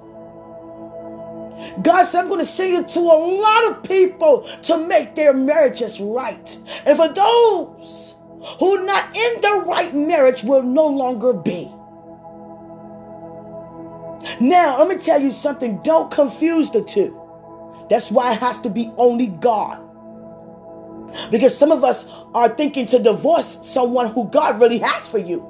[1.83, 5.33] God said, I'm going to send you to a lot of people to make their
[5.33, 6.57] marriages right.
[6.85, 8.15] And for those
[8.59, 11.71] who are not in the right marriage will no longer be.
[14.39, 15.81] Now, let me tell you something.
[15.83, 17.17] Don't confuse the two.
[17.89, 19.90] That's why it has to be only God.
[21.29, 25.47] Because some of us are thinking to divorce someone who God really has for you.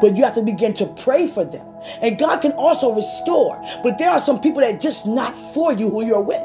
[0.00, 1.66] But you have to begin to pray for them.
[2.02, 3.62] And God can also restore.
[3.82, 6.42] But there are some people that just not for you who you're with.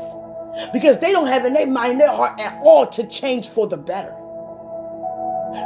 [0.73, 3.77] Because they don't have in their mind, their heart at all to change for the
[3.77, 4.15] better.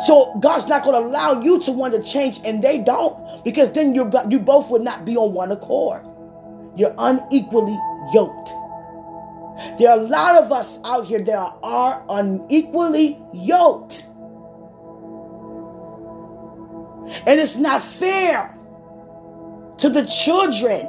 [0.05, 3.43] So God's not going to allow you to want to change and they don't.
[3.43, 6.05] Because then you you both would not be on one accord.
[6.75, 7.77] You're unequally
[8.13, 8.53] yoked.
[9.78, 14.08] There are a lot of us out here that are unequally yoked.
[17.28, 18.58] And it's not fair
[19.78, 20.88] to the children,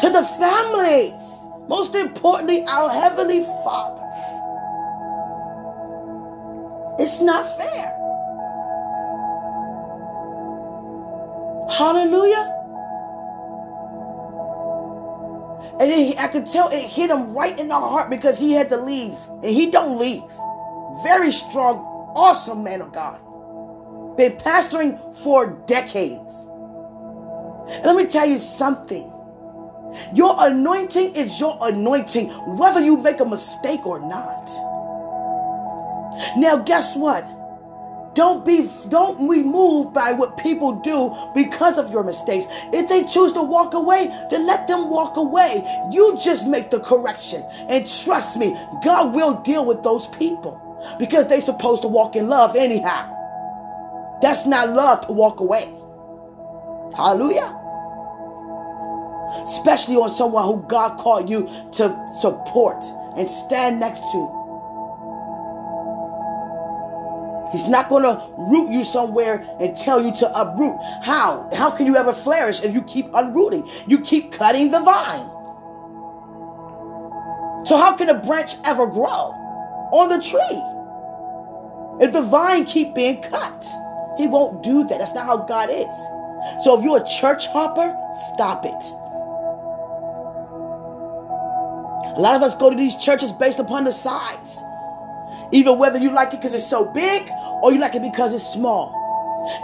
[0.00, 1.20] to the families,
[1.68, 4.02] most importantly, our Heavenly Father.
[6.98, 7.92] It's not fair.
[11.70, 12.55] Hallelujah.
[15.80, 18.70] And it, I could tell it hit him right in the heart because he had
[18.70, 19.14] to leave.
[19.42, 20.22] And he don't leave.
[21.02, 21.78] Very strong,
[22.16, 23.20] awesome man of God.
[24.16, 26.46] Been pastoring for decades.
[27.68, 29.12] And let me tell you something.
[30.14, 34.46] Your anointing is your anointing, whether you make a mistake or not.
[36.36, 37.24] Now, guess what?
[38.16, 42.46] Don't be don't be moved by what people do because of your mistakes.
[42.72, 45.62] If they choose to walk away, then let them walk away.
[45.92, 47.44] You just make the correction.
[47.68, 50.58] And trust me, God will deal with those people
[50.98, 53.12] because they're supposed to walk in love anyhow.
[54.22, 55.64] That's not love to walk away.
[56.96, 57.54] Hallelujah.
[59.44, 61.42] Especially on someone who God called you
[61.72, 62.82] to support
[63.14, 64.35] and stand next to.
[67.56, 70.76] He's not going to root you somewhere and tell you to uproot.
[71.02, 71.48] How?
[71.54, 73.66] How can you ever flourish if you keep unrooting?
[73.86, 75.26] You keep cutting the vine.
[77.66, 79.32] So how can a branch ever grow
[79.90, 82.06] on the tree?
[82.06, 83.66] If the vine keep being cut,
[84.18, 84.98] he won't do that.
[84.98, 85.96] That's not how God is.
[86.62, 87.96] So if you're a church hopper,
[88.34, 88.82] stop it.
[92.18, 94.58] A lot of us go to these churches based upon the size.
[95.52, 97.30] Either whether you like it because it's so big
[97.62, 98.92] or you like it because it's small.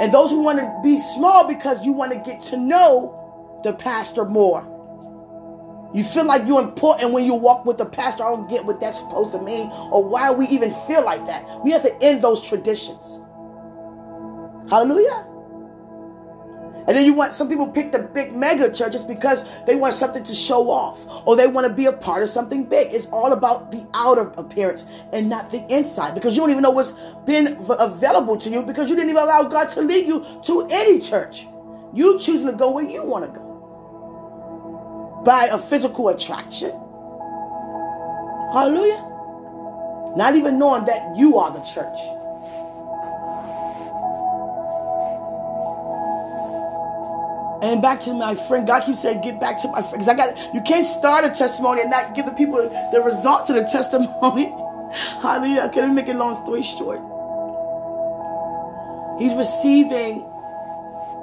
[0.00, 3.72] And those who want to be small because you want to get to know the
[3.72, 4.68] pastor more.
[5.94, 8.24] You feel like you're important when you walk with the pastor.
[8.24, 11.44] I don't get what that's supposed to mean or why we even feel like that.
[11.64, 13.18] We have to end those traditions.
[14.70, 15.26] Hallelujah.
[16.86, 20.24] And then you want some people pick the big mega churches because they want something
[20.24, 22.92] to show off or they want to be a part of something big.
[22.92, 26.70] It's all about the outer appearance and not the inside because you don't even know
[26.70, 30.66] what's been available to you because you didn't even allow God to lead you to
[30.70, 31.46] any church.
[31.94, 33.52] You choosing to go where you want to go
[35.24, 36.72] by a physical attraction.
[38.52, 39.08] Hallelujah.
[40.16, 41.96] Not even knowing that you are the church.
[47.62, 49.92] And back to my friend, God keeps saying, get back to my friend.
[49.92, 52.58] Because I got you can't start a testimony and not give the people
[52.92, 54.46] the result to the testimony.
[55.22, 55.62] Hallelujah.
[55.62, 57.00] I can't make a long story short.
[59.20, 60.26] He's receiving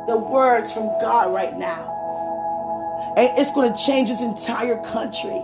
[0.08, 1.96] the words from God right now.
[3.18, 5.44] And it's going to change his entire country.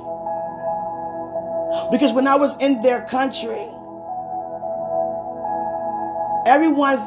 [1.91, 3.67] Because when I was in their country,
[6.47, 6.99] everyone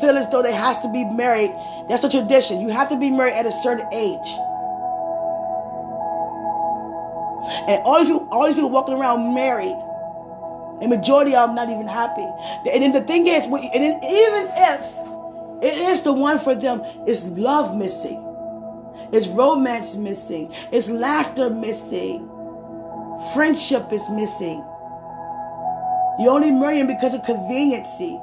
[0.00, 1.50] feel as though they has to be married.
[1.88, 2.60] That's a tradition.
[2.60, 4.28] You have to be married at a certain age.
[7.68, 9.76] And all these people, all these people walking around married.
[10.80, 12.26] And majority of them not even happy.
[12.70, 14.80] And then the thing is, and then even if
[15.62, 18.22] it is the one for them, it's love missing.
[19.12, 20.52] It's romance missing.
[20.72, 22.28] It's laughter missing.
[23.32, 24.62] Friendship is missing.
[26.18, 28.20] You're only marry him because of conveniency.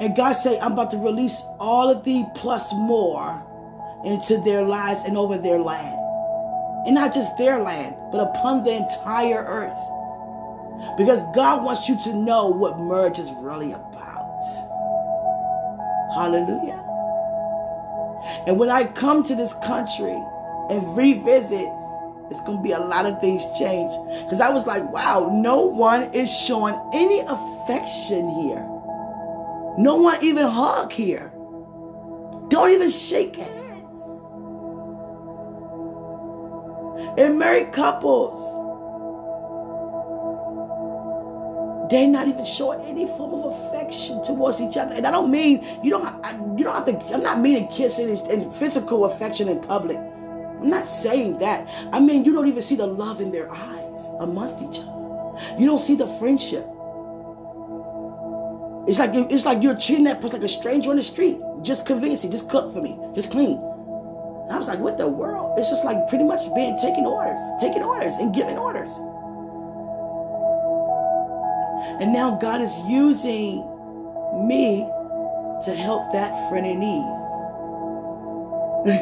[0.00, 3.42] And God say, I'm about to release all of thee plus more
[4.04, 5.98] into their lives and over their land.
[6.86, 9.78] And not just their land, but upon the entire earth.
[10.98, 14.42] Because God wants you to know what marriage is really about.
[16.14, 16.82] Hallelujah.
[18.46, 20.20] And when I come to this country
[20.70, 21.68] and revisit,
[22.30, 23.92] it's going to be a lot of things change.
[24.24, 28.71] Because I was like, wow, no one is showing any affection here.
[29.78, 31.32] No one even hug here.
[32.48, 34.00] Don't even shake hands.
[37.18, 38.60] And married couples,
[41.90, 44.94] they're not even showing any form of affection towards each other.
[44.94, 46.06] And I don't mean you don't.
[46.24, 47.14] I, you don't have to.
[47.14, 49.96] I'm not meaning kissing and physical affection in public.
[49.96, 51.68] I'm not saying that.
[51.92, 55.58] I mean you don't even see the love in their eyes amongst each other.
[55.58, 56.66] You don't see the friendship.
[58.86, 61.38] It's like it's like you're treating that person like a stranger on the street.
[61.62, 63.58] Just convince me, just cook for me, just clean.
[63.58, 65.56] And I was like, what the world?
[65.56, 68.90] It's just like pretty much being taking orders, taking orders and giving orders.
[72.02, 73.62] And now God is using
[74.48, 74.88] me
[75.64, 77.04] to help that friend in need.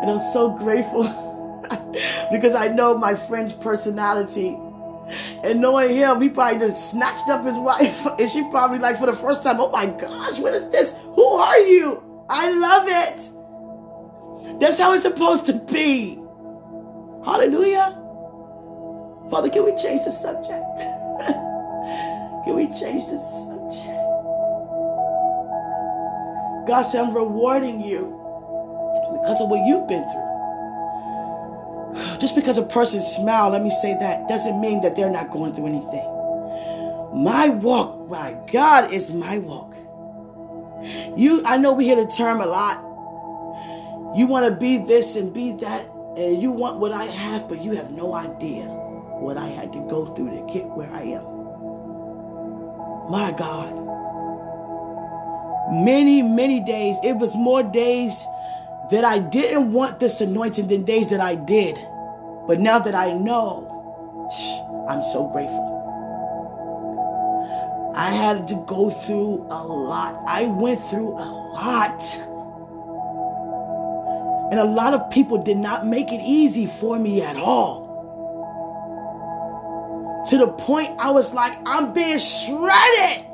[0.00, 1.04] and I'm so grateful
[2.32, 4.56] because I know my friend's personality
[5.44, 8.06] and knowing him, he probably just snatched up his wife.
[8.20, 10.94] And she probably like for the first time, oh my gosh, what is this?
[11.14, 12.02] Who are you?
[12.28, 14.60] I love it.
[14.60, 16.16] That's how it's supposed to be.
[17.24, 17.96] Hallelujah.
[19.30, 20.78] Father, can we change the subject?
[22.44, 24.10] can we change the subject?
[26.66, 28.16] God said, I'm rewarding you
[29.12, 30.29] because of what you've been through.
[32.20, 35.54] Just because a person smiles, let me say that, doesn't mean that they're not going
[35.54, 36.04] through anything.
[37.14, 39.74] My walk, my God, is my walk.
[41.16, 42.78] You, I know we hear the term a lot.
[44.16, 47.62] You want to be this and be that, and you want what I have, but
[47.62, 51.24] you have no idea what I had to go through to get where I am.
[53.10, 53.74] My God.
[55.72, 56.96] Many, many days.
[57.02, 58.26] It was more days
[58.90, 61.76] that I didn't want this anointing than days that I did.
[62.50, 63.62] But now that I know,
[64.88, 65.70] I'm so grateful.
[67.94, 70.20] I had to go through a lot.
[70.26, 72.02] I went through a lot.
[74.50, 77.86] And a lot of people did not make it easy for me at all.
[80.30, 83.26] To the point I was like, I'm being shredded.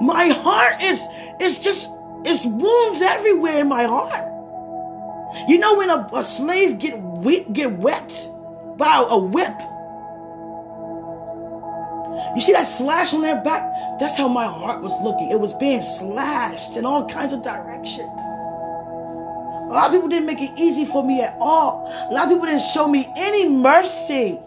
[0.00, 0.98] My heart is
[1.42, 1.90] is just
[2.24, 4.31] it's wounds everywhere in my heart.
[5.48, 8.28] You know when a, a slave get whip, get whipped
[8.76, 9.54] by a whip.
[12.34, 13.62] You see that slash on their back?
[13.98, 15.30] That's how my heart was looking.
[15.30, 18.20] It was being slashed in all kinds of directions.
[19.68, 21.86] A lot of people didn't make it easy for me at all.
[22.10, 24.38] A lot of people didn't show me any mercy.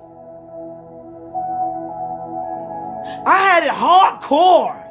[3.26, 4.85] I had it hardcore.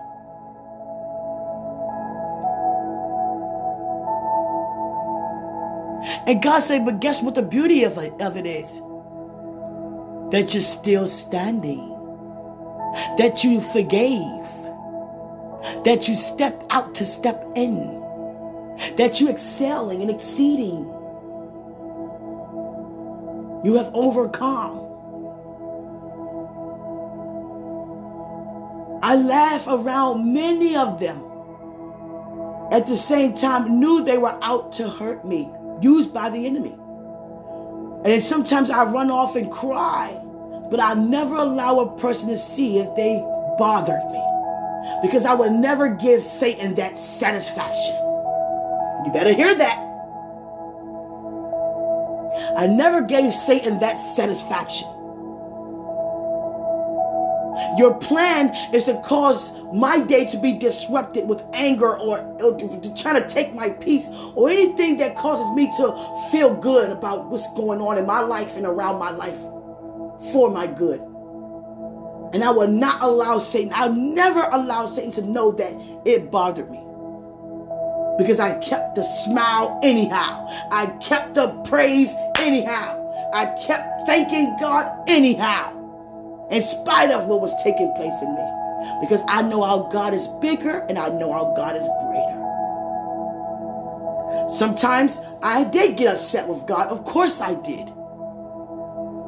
[6.27, 8.81] And God said, but guess what the beauty of it, of it is?
[10.33, 11.91] That you're still standing.
[13.19, 14.47] That you forgave.
[15.85, 18.01] That you stepped out to step in.
[18.97, 20.91] That you're excelling and exceeding.
[23.65, 24.81] You have overcome.
[29.03, 31.23] I laugh around many of them.
[32.73, 35.51] At the same time, knew they were out to hurt me
[35.85, 36.75] used by the enemy.
[38.05, 40.19] And sometimes I run off and cry,
[40.71, 43.23] but I never allow a person to see if they
[43.59, 44.23] bothered me.
[45.03, 47.97] Because I would never give Satan that satisfaction.
[49.05, 49.79] You better hear that.
[52.57, 54.89] I never gave Satan that satisfaction.
[57.77, 62.95] Your plan is to cause my day to be disrupted with anger or, or to
[62.95, 64.05] try to take my peace
[64.35, 68.57] or anything that causes me to feel good about what's going on in my life
[68.57, 69.39] and around my life
[70.33, 71.01] for my good.
[72.33, 75.73] And I will not allow Satan, I'll never allow Satan to know that
[76.05, 76.81] it bothered me.
[78.19, 80.47] Because I kept the smile anyhow.
[80.71, 83.01] I kept the praise anyhow.
[83.35, 85.74] I kept thanking God anyhow
[86.55, 89.01] in spite of what was taking place in me.
[89.01, 92.41] Because I know our God is bigger and I know our God is greater.
[94.49, 96.89] Sometimes I did get upset with God.
[96.89, 97.93] Of course I did.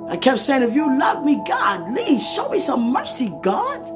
[0.08, 3.88] I kept saying, if you love me, God, please show me some mercy, God.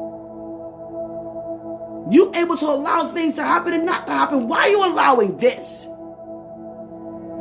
[2.12, 4.48] You able to allow things to happen and not to happen.
[4.48, 5.86] Why are you allowing this?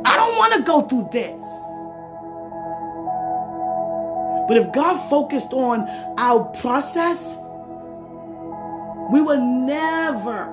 [0.06, 1.34] I don't want to go through this.
[4.50, 5.88] But if God focused on
[6.18, 7.36] our process,
[9.12, 10.50] we will never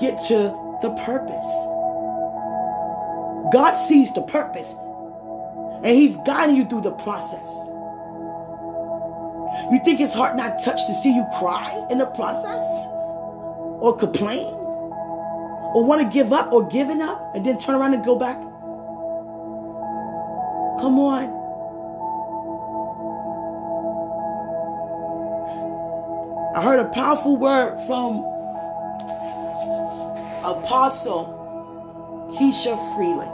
[0.00, 0.34] get to
[0.80, 1.44] the purpose.
[3.52, 4.74] God sees the purpose,
[5.84, 7.50] and He's guiding you through the process.
[9.70, 12.64] You think His heart not touched to see you cry in the process?
[13.82, 14.54] Or complain?
[15.74, 18.40] Or want to give up or giving up and then turn around and go back?
[20.80, 21.43] Come on.
[26.54, 28.18] I heard a powerful word from
[30.44, 31.26] Apostle
[32.38, 33.32] Keisha Freeland.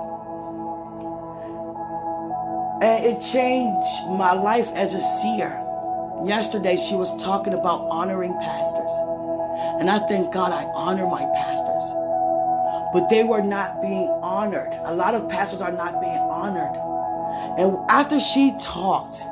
[2.83, 5.51] And it changed my life as a seer.
[6.25, 8.91] Yesterday, she was talking about honoring pastors.
[9.81, 11.93] And I thank God I honor my pastors.
[12.95, 14.73] But they were not being honored.
[14.85, 16.75] A lot of pastors are not being honored.
[17.59, 19.23] And after she talked,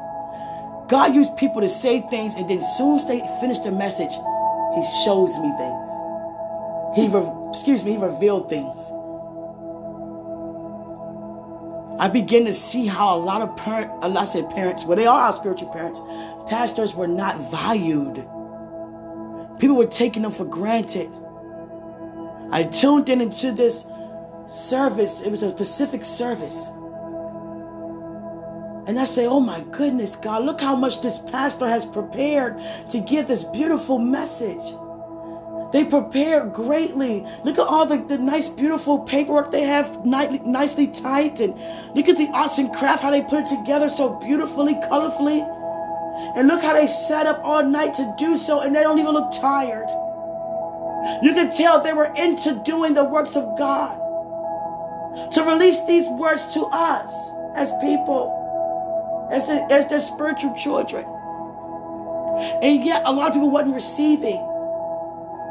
[0.89, 4.13] God used people to say things, and then soon as they finish the message,
[4.75, 5.89] He shows me things.
[6.97, 8.91] He, re- excuse me, He revealed things.
[12.01, 15.07] I begin to see how a lot of parents, a lot of parents, well, they
[15.07, 16.01] are our spiritual parents,
[16.49, 18.17] pastors were not valued.
[19.59, 21.11] People were taking them for granted.
[22.51, 23.85] I tuned in into this
[24.47, 25.21] service.
[25.21, 26.69] It was a specific service.
[28.89, 32.59] And I say, oh my goodness, God, look how much this pastor has prepared
[32.89, 34.65] to give this beautiful message.
[35.75, 37.27] They prepare greatly.
[37.45, 41.41] Look at all the, the nice, beautiful paperwork they have nicely, nicely typed.
[41.41, 41.53] And
[41.95, 45.47] look at the arts and craft, how they put it together so beautifully, colorfully.
[46.39, 49.13] And look how they sat up all night to do so, and they don't even
[49.13, 49.87] look tired.
[51.23, 54.01] You can tell they were into doing the works of God.
[55.33, 57.13] To release these words to us
[57.55, 58.38] as people,
[59.31, 61.05] as, as their spiritual children.
[62.63, 64.37] And yet, a lot of people wasn't receiving.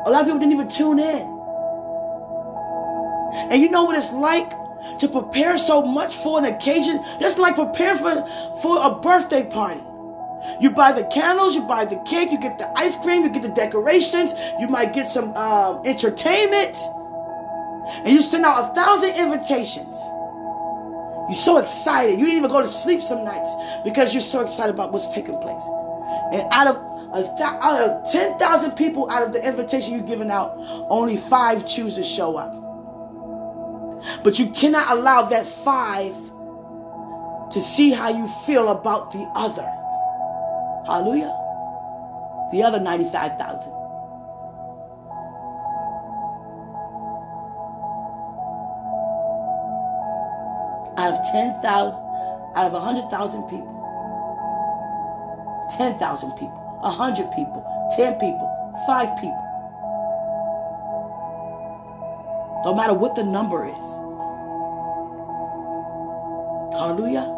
[0.05, 1.37] A lot of people didn't even tune in.
[3.51, 4.49] And you know what it's like
[4.99, 7.03] to prepare so much for an occasion?
[7.19, 8.25] Just like prepare for,
[8.61, 9.81] for a birthday party.
[10.61, 13.41] You buy the candles, you buy the cake, you get the ice cream, you get
[13.41, 16.77] the decorations, you might get some um, entertainment,
[18.05, 19.97] and you send out a thousand invitations.
[21.27, 22.19] You're so excited.
[22.19, 23.51] You didn't even go to sleep some nights
[23.83, 25.63] because you're so excited about what's taking place.
[26.31, 26.77] And out of
[27.13, 30.55] out of 10,000 people out of the invitation you're giving out,
[30.89, 32.53] only five choose to show up.
[34.23, 36.13] But you cannot allow that five
[37.51, 39.67] to see how you feel about the other.
[40.85, 41.33] Hallelujah.
[42.51, 43.76] The other 95,000.
[50.97, 51.61] Out of 10,000,
[52.55, 53.73] out of 100,000 people,
[55.77, 57.63] 10,000 people, 100 people,
[57.95, 58.49] 10 people,
[58.87, 59.43] 5 people.
[62.65, 63.87] No matter what the number is.
[66.73, 67.33] Hallelujah.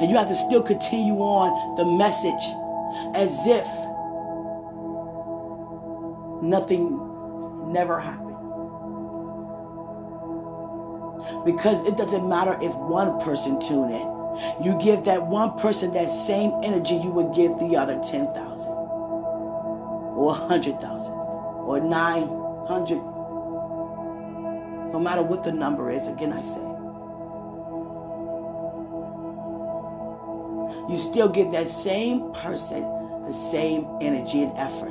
[0.00, 2.44] And you have to still continue on the message
[3.14, 3.66] as if
[6.42, 6.98] nothing
[7.72, 8.31] never happened.
[11.44, 14.12] Because it doesn't matter if one person tune in.
[14.62, 18.32] You give that one person that same energy you would give the other 10,000
[18.70, 22.96] or 100,000 or 900.
[24.92, 26.72] No matter what the number is, again I say.
[30.88, 32.82] You still give that same person
[33.26, 34.88] the same energy and effort.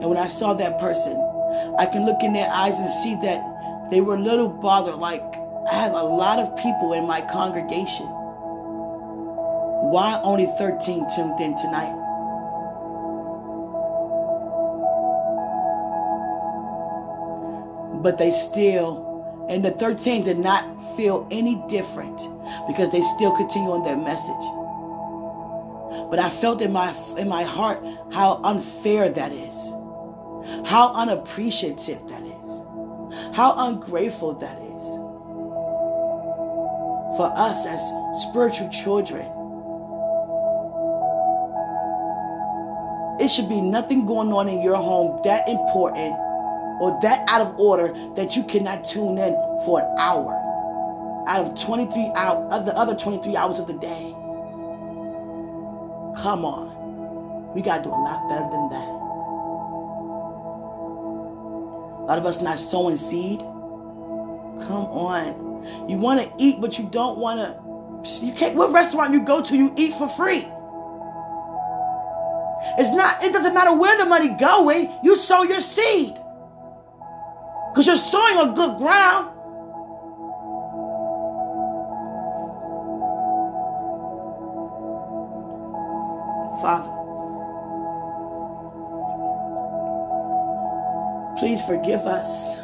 [0.00, 1.12] And when I saw that person,
[1.78, 4.96] I can look in their eyes and see that they were a little bothered.
[4.96, 5.22] Like,
[5.70, 8.06] I have a lot of people in my congregation.
[9.90, 11.94] Why only 13 tuned in tonight?
[18.02, 20.64] But they still, and the 13 did not
[20.96, 22.28] feel any different
[22.66, 24.34] because they still continue on their message.
[26.10, 29.74] But I felt in my in my heart how unfair that is.
[30.66, 33.36] How unappreciative that is.
[33.36, 34.82] How ungrateful that is.
[37.16, 37.80] For us as
[38.28, 39.30] spiritual children.
[43.20, 46.16] It should be nothing going on in your home that important
[46.80, 49.34] or that out of order that you cannot tune in
[49.64, 50.40] for an hour
[51.26, 54.14] out of 23 hours of the other 23 hours of the day.
[56.20, 57.52] Come on.
[57.54, 59.03] We got to do a lot better than that.
[62.04, 63.40] A lot of us not sowing seed.
[63.40, 65.88] Come on.
[65.88, 68.26] You want to eat, but you don't want to.
[68.26, 68.54] You can't.
[68.54, 70.44] What restaurant you go to, you eat for free.
[72.76, 73.24] It's not.
[73.24, 74.92] It doesn't matter where the money going.
[75.02, 76.14] You sow your seed
[77.70, 79.30] because you're sowing on good ground.
[86.60, 86.93] Father.
[91.38, 92.56] Please forgive us.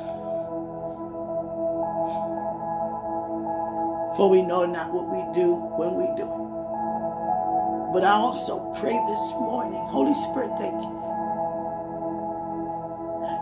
[4.16, 7.92] For we know not what we do when we do it.
[7.92, 10.94] But I also pray this morning, Holy Spirit, thank you,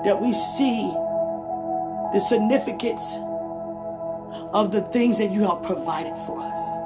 [0.05, 0.91] that we see
[2.12, 3.16] the significance
[4.55, 6.79] of the things that you have provided for us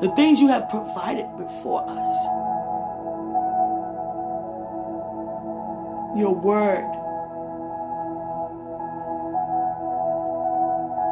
[0.00, 2.26] the things you have provided before us.
[6.16, 6.90] Your word,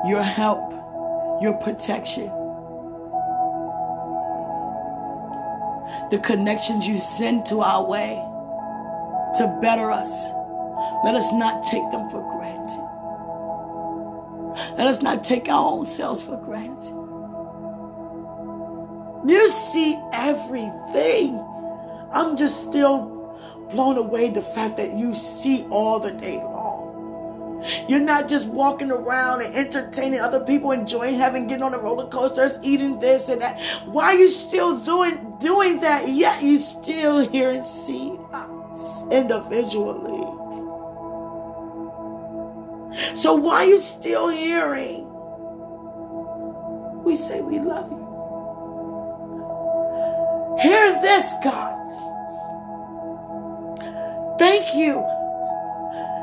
[0.08, 0.72] your help,
[1.42, 2.28] your protection,
[6.10, 8.14] the connections you send to our way
[9.36, 10.28] to better us.
[11.04, 12.80] Let us not take them for granted.
[14.78, 16.94] Let us not take our own selves for granted.
[19.26, 21.38] You see everything.
[22.12, 23.13] I'm just still
[23.70, 26.94] blown away the fact that you see all the day long.
[27.88, 32.08] You're not just walking around and entertaining other people, enjoying having getting on the roller
[32.08, 33.60] coasters, eating this and that.
[33.86, 36.08] Why are you still doing doing that?
[36.08, 40.20] Yet you still hear and see us individually.
[43.16, 45.10] So why are you still hearing?
[47.02, 48.04] We say we love you.
[50.60, 51.83] Hear this, God.
[54.38, 55.04] Thank you.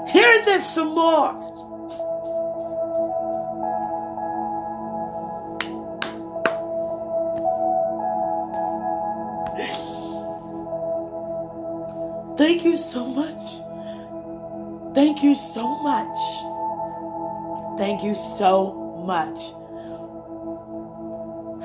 [0.08, 1.42] Hear this some more.
[12.38, 13.62] Thank you so much.
[14.96, 16.18] Thank you so much.
[17.78, 18.74] Thank you so
[19.06, 19.54] much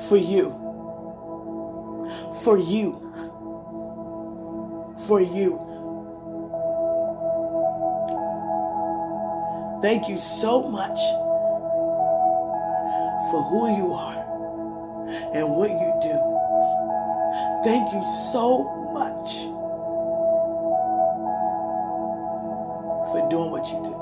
[0.07, 0.53] for you.
[2.43, 3.01] For you.
[5.07, 5.66] For you.
[9.81, 10.99] Thank you so much
[13.29, 14.17] for who you are
[15.33, 16.17] and what you do.
[17.63, 18.01] Thank you
[18.31, 19.43] so much
[23.11, 23.93] for doing what you do.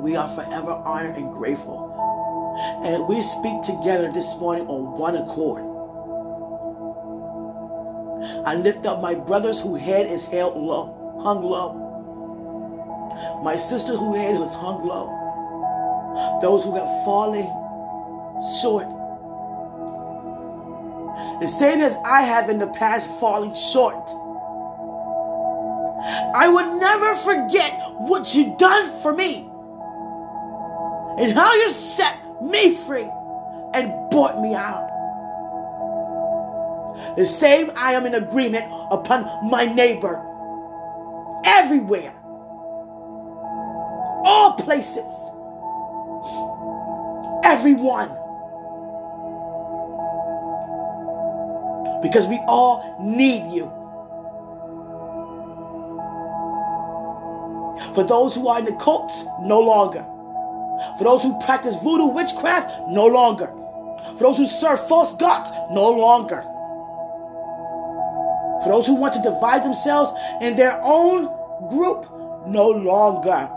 [0.00, 1.92] We are forever honored and grateful.
[2.84, 5.64] And we speak together this morning on one accord.
[8.46, 11.85] I lift up my brothers whose head is held low, hung low.
[13.42, 15.12] My sister who head was hung low.
[16.40, 17.46] Those who have fallen
[18.60, 18.88] short.
[21.40, 24.10] The same as I have in the past fallen short.
[26.34, 29.48] I would never forget what you done for me
[31.18, 33.08] and how you set me free
[33.74, 34.88] and brought me out.
[37.16, 40.22] The same I am in agreement upon my neighbor
[41.44, 42.15] everywhere
[44.26, 45.10] all places.
[47.44, 48.08] Everyone.
[52.02, 53.70] Because we all need you.
[57.94, 60.04] For those who are in the cults, no longer.
[60.98, 63.46] For those who practice voodoo witchcraft, no longer.
[64.18, 66.42] For those who serve false gods, no longer.
[68.64, 70.10] For those who want to divide themselves
[70.42, 71.26] in their own
[71.70, 72.06] group,
[72.46, 73.50] no longer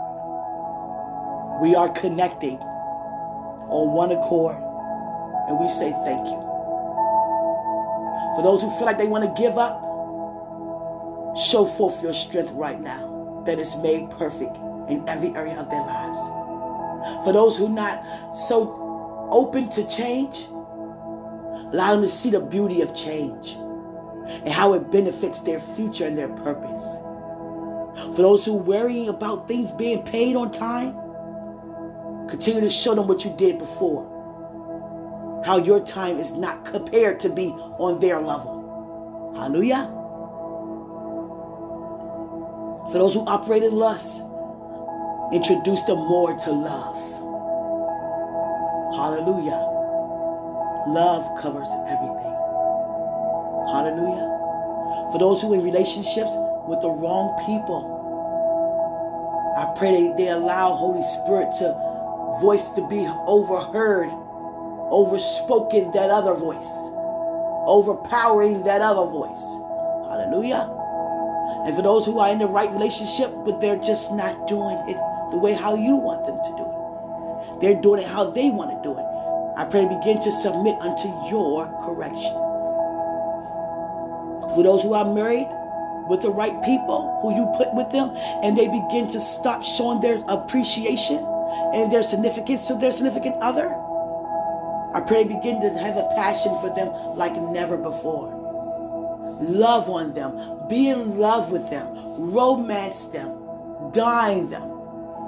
[1.60, 4.56] we are connecting on one accord
[5.48, 6.40] and we say thank you.
[8.36, 9.80] For those who feel like they want to give up,
[11.36, 14.56] show forth your strength right now that is made perfect
[14.88, 16.20] in every area of their lives.
[17.24, 18.04] For those who are not
[18.34, 20.46] so open to change,
[21.72, 23.52] allow them to see the beauty of change
[24.26, 26.82] and how it benefits their future and their purpose.
[28.16, 30.99] For those who are worrying about things being paid on time,
[32.30, 34.06] Continue to show them what you did before.
[35.44, 39.34] How your time is not compared to be on their level.
[39.36, 39.90] Hallelujah.
[42.92, 44.22] For those who operate in lust,
[45.32, 46.96] introduce them more to love.
[48.94, 49.66] Hallelujah.
[50.86, 52.34] Love covers everything.
[53.74, 55.10] Hallelujah.
[55.10, 56.30] For those who are in relationships
[56.68, 57.98] with the wrong people,
[59.58, 61.89] I pray they, they allow Holy Spirit to
[62.38, 64.10] voice to be overheard,
[64.90, 66.70] overspoken that other voice,
[67.66, 69.42] overpowering that other voice.
[70.08, 70.68] Hallelujah.
[71.66, 74.96] And for those who are in the right relationship, but they're just not doing it
[75.30, 77.60] the way how you want them to do it.
[77.60, 79.04] They're doing it how they want to do it.
[79.56, 82.32] I pray begin to submit unto your correction.
[84.54, 85.48] For those who are married
[86.08, 90.00] with the right people who you put with them, and they begin to stop showing
[90.00, 91.18] their appreciation
[91.74, 93.68] and their significance to their significant other.
[94.94, 98.36] I pray begin to have a passion for them like never before.
[99.40, 101.86] Love on them, be in love with them,
[102.32, 103.30] romance them,
[103.92, 104.62] dine them,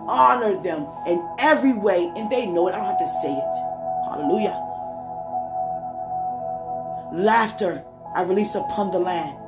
[0.09, 2.75] honor them in every way, and they know it.
[2.75, 3.55] I don't have to say it.
[4.11, 4.59] Hallelujah.
[7.13, 9.39] Laughter I release upon the land.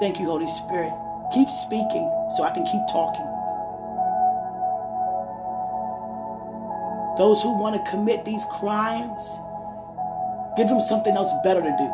[0.00, 0.92] Thank you, Holy Spirit.
[1.32, 2.04] Keep speaking
[2.36, 3.33] so I can keep talking.
[7.16, 9.20] Those who want to commit these crimes,
[10.56, 11.90] give them something else better to do.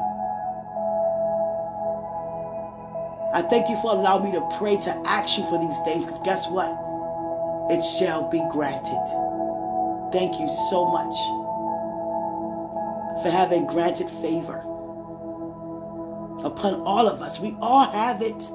[3.33, 6.21] I thank you for allowing me to pray to ask you for these things because
[6.25, 6.71] guess what?
[7.71, 9.05] It shall be granted.
[10.13, 11.15] Thank you so much
[13.23, 14.59] for having granted favor
[16.45, 17.39] upon all of us.
[17.39, 18.51] We all have it.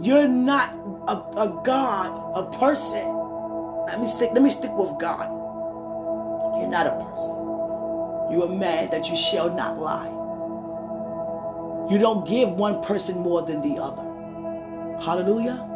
[0.00, 0.70] You're not
[1.08, 3.06] a, a God, a person.
[3.86, 4.30] Let me stick.
[4.32, 5.41] Let me stick with God.
[6.72, 7.34] Not a person.
[8.32, 10.08] You're mad that you shall not lie.
[11.92, 14.00] You don't give one person more than the other.
[15.04, 15.68] Hallelujah.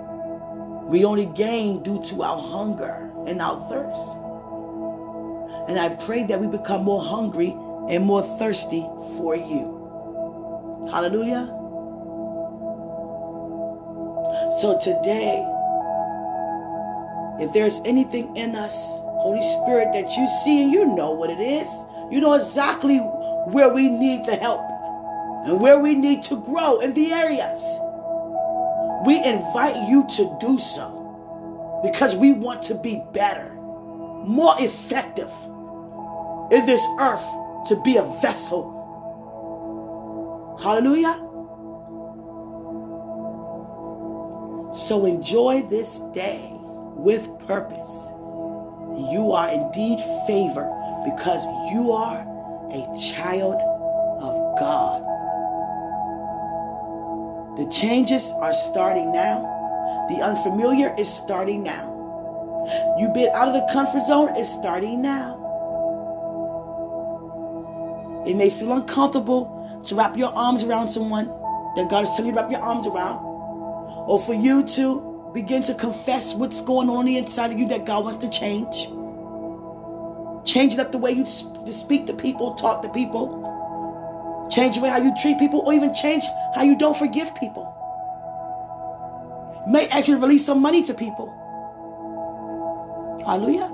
[0.86, 4.09] We only gain due to our hunger and our thirst.
[5.68, 7.51] And I pray that we become more hungry
[7.90, 8.88] and more thirsty
[9.18, 10.88] for you.
[10.90, 11.47] Hallelujah.
[14.62, 15.44] So today,
[17.44, 21.41] if there's anything in us, Holy Spirit, that you see and you know what it
[21.41, 21.66] is,
[22.12, 24.61] you know exactly where we need the help
[25.47, 27.61] and where we need to grow in the areas.
[29.05, 35.33] We invite you to do so because we want to be better, more effective
[36.53, 37.27] in this earth
[37.66, 38.74] to be a vessel.
[40.62, 41.14] Hallelujah.
[44.72, 48.12] So enjoy this day with purpose.
[48.97, 50.72] You are indeed favored
[51.05, 52.20] because you are
[52.72, 53.61] a child
[54.20, 55.03] of God.
[57.59, 59.53] The changes are starting now.
[60.09, 61.92] The unfamiliar is starting now.
[62.99, 65.42] You've been out of the comfort zone, it's starting now.
[68.26, 71.28] It may feel uncomfortable to wrap your arms around someone
[71.76, 73.24] that God is telling you to wrap your arms around,
[74.09, 77.68] or for you to begin to confess what's going on on the inside of you
[77.68, 78.89] that God wants to change.
[80.51, 83.47] Change it up the way you speak to people, talk to people,
[84.51, 86.24] Change the way how you treat people, or even change
[86.55, 87.72] how you don't forgive people.
[89.68, 91.26] May actually release some money to people.
[93.26, 93.68] Hallelujah.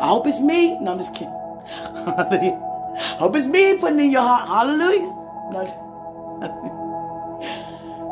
[0.00, 0.78] I hope it's me.
[0.80, 1.32] No, I'm just kidding.
[1.94, 2.58] Hallelujah.
[3.20, 4.48] Hope it's me putting in your heart.
[4.48, 5.18] Hallelujah.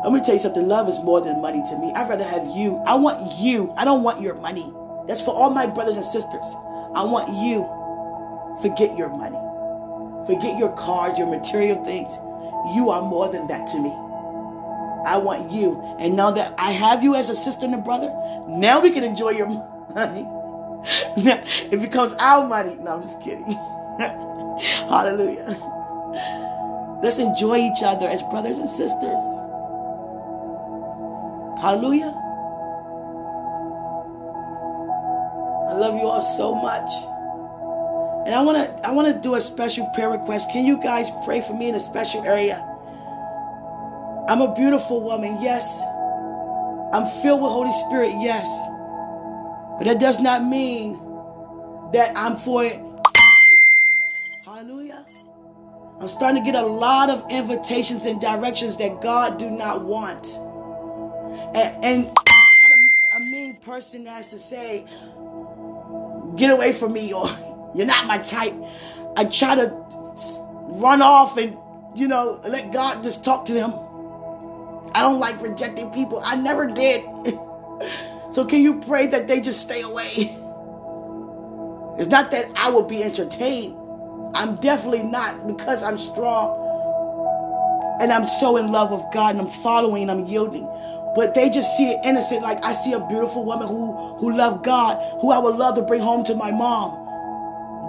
[0.03, 0.67] Let me tell you something.
[0.67, 1.91] Love is more than money to me.
[1.93, 2.77] I'd rather have you.
[2.87, 3.71] I want you.
[3.77, 4.71] I don't want your money.
[5.07, 6.55] That's for all my brothers and sisters.
[6.95, 7.67] I want you.
[8.61, 9.37] Forget your money.
[10.25, 12.15] Forget your cars, your material things.
[12.75, 13.89] You are more than that to me.
[15.05, 15.81] I want you.
[15.99, 18.11] And now that I have you as a sister and a brother,
[18.47, 19.47] now we can enjoy your
[19.95, 20.23] money.
[21.17, 21.41] now,
[21.71, 22.75] it becomes our money.
[22.79, 23.51] No, I'm just kidding.
[24.89, 25.57] Hallelujah.
[27.03, 29.23] Let's enjoy each other as brothers and sisters.
[31.61, 32.11] Hallelujah.
[35.69, 36.89] I love you all so much.
[38.25, 40.49] And I want to I want to do a special prayer request.
[40.51, 42.67] Can you guys pray for me in a special area?
[44.27, 45.79] I'm a beautiful woman, yes.
[46.93, 48.47] I'm filled with Holy Spirit, yes.
[49.77, 50.93] But that does not mean
[51.93, 52.79] that I'm for it.
[54.43, 55.05] Hallelujah.
[55.99, 60.25] I'm starting to get a lot of invitations and directions that God do not want.
[61.55, 62.13] And, I'm
[63.11, 64.85] not a, mean person as to say,
[66.37, 67.29] get away from me or
[67.75, 68.53] you're not my type.
[69.17, 69.67] I try to
[70.69, 71.57] run off and,
[71.95, 73.73] you know, let God just talk to them.
[74.93, 76.21] I don't like rejecting people.
[76.23, 77.01] I never did.
[78.33, 80.37] so can you pray that they just stay away?
[81.97, 83.77] It's not that I will be entertained.
[84.33, 86.57] I'm definitely not because I'm strong
[88.01, 90.65] and I'm so in love with God and I'm following I'm yielding.
[91.15, 94.63] But they just see it innocent, like I see a beautiful woman who who loved
[94.63, 96.97] God, who I would love to bring home to my mom.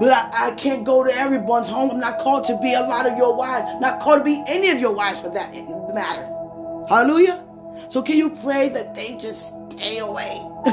[0.01, 1.91] But I, I, can't go to everyone's home.
[1.91, 3.81] I'm not called to be a lot of your wives.
[3.81, 5.53] Not called to be any of your wives for that
[5.95, 6.25] matter.
[6.89, 7.45] Hallelujah.
[7.91, 10.41] So can you pray that they just stay away?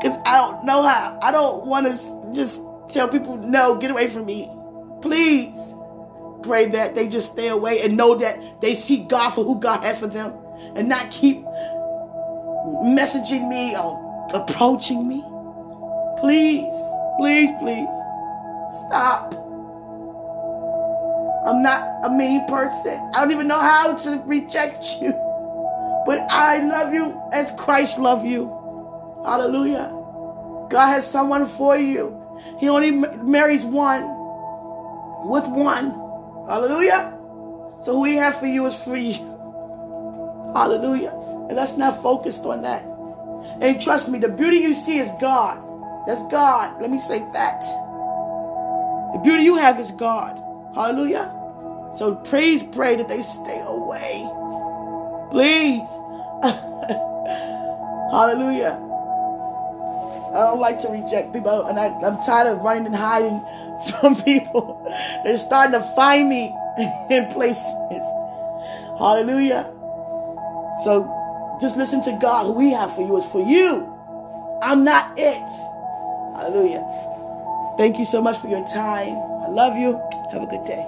[0.00, 1.18] Because I don't know how.
[1.20, 4.50] I don't want to just tell people, no, get away from me.
[5.02, 5.74] Please
[6.42, 9.84] pray that they just stay away and know that they see God for who God
[9.84, 10.32] had for them
[10.74, 11.44] and not keep
[12.84, 15.22] messaging me or approaching me.
[16.20, 16.74] Please,
[17.18, 17.88] please, please.
[18.86, 19.34] Stop.
[21.46, 22.98] I'm not a mean person.
[23.14, 25.12] I don't even know how to reject you.
[26.06, 28.46] But I love you as Christ loved you.
[29.24, 29.88] Hallelujah.
[30.70, 32.16] God has someone for you.
[32.58, 34.02] He only marries one
[35.28, 35.90] with one.
[36.48, 37.16] Hallelujah.
[37.84, 39.14] So who he has for you is for you.
[40.54, 41.12] Hallelujah.
[41.48, 42.84] And let's not focus on that.
[43.60, 45.58] And trust me, the beauty you see is God.
[46.06, 46.80] That's God.
[46.80, 47.60] Let me say that.
[49.12, 50.40] The beauty you have is God.
[50.74, 51.36] Hallelujah.
[51.96, 54.26] So please pray that they stay away.
[55.30, 55.88] Please.
[58.12, 58.78] Hallelujah.
[60.30, 63.40] I don't like to reject people, and I, am tired of running and hiding
[64.00, 64.80] from people.
[65.24, 66.54] They're starting to find me
[67.10, 67.62] in places.
[68.98, 69.72] Hallelujah.
[70.84, 71.08] So
[71.60, 72.46] Just listen to God.
[72.46, 73.86] Who we have for you is for you.
[74.62, 75.42] I'm not it.
[76.34, 76.84] Hallelujah.
[77.78, 79.16] Thank you so much for your time.
[79.42, 80.00] I love you.
[80.32, 80.86] Have a good day.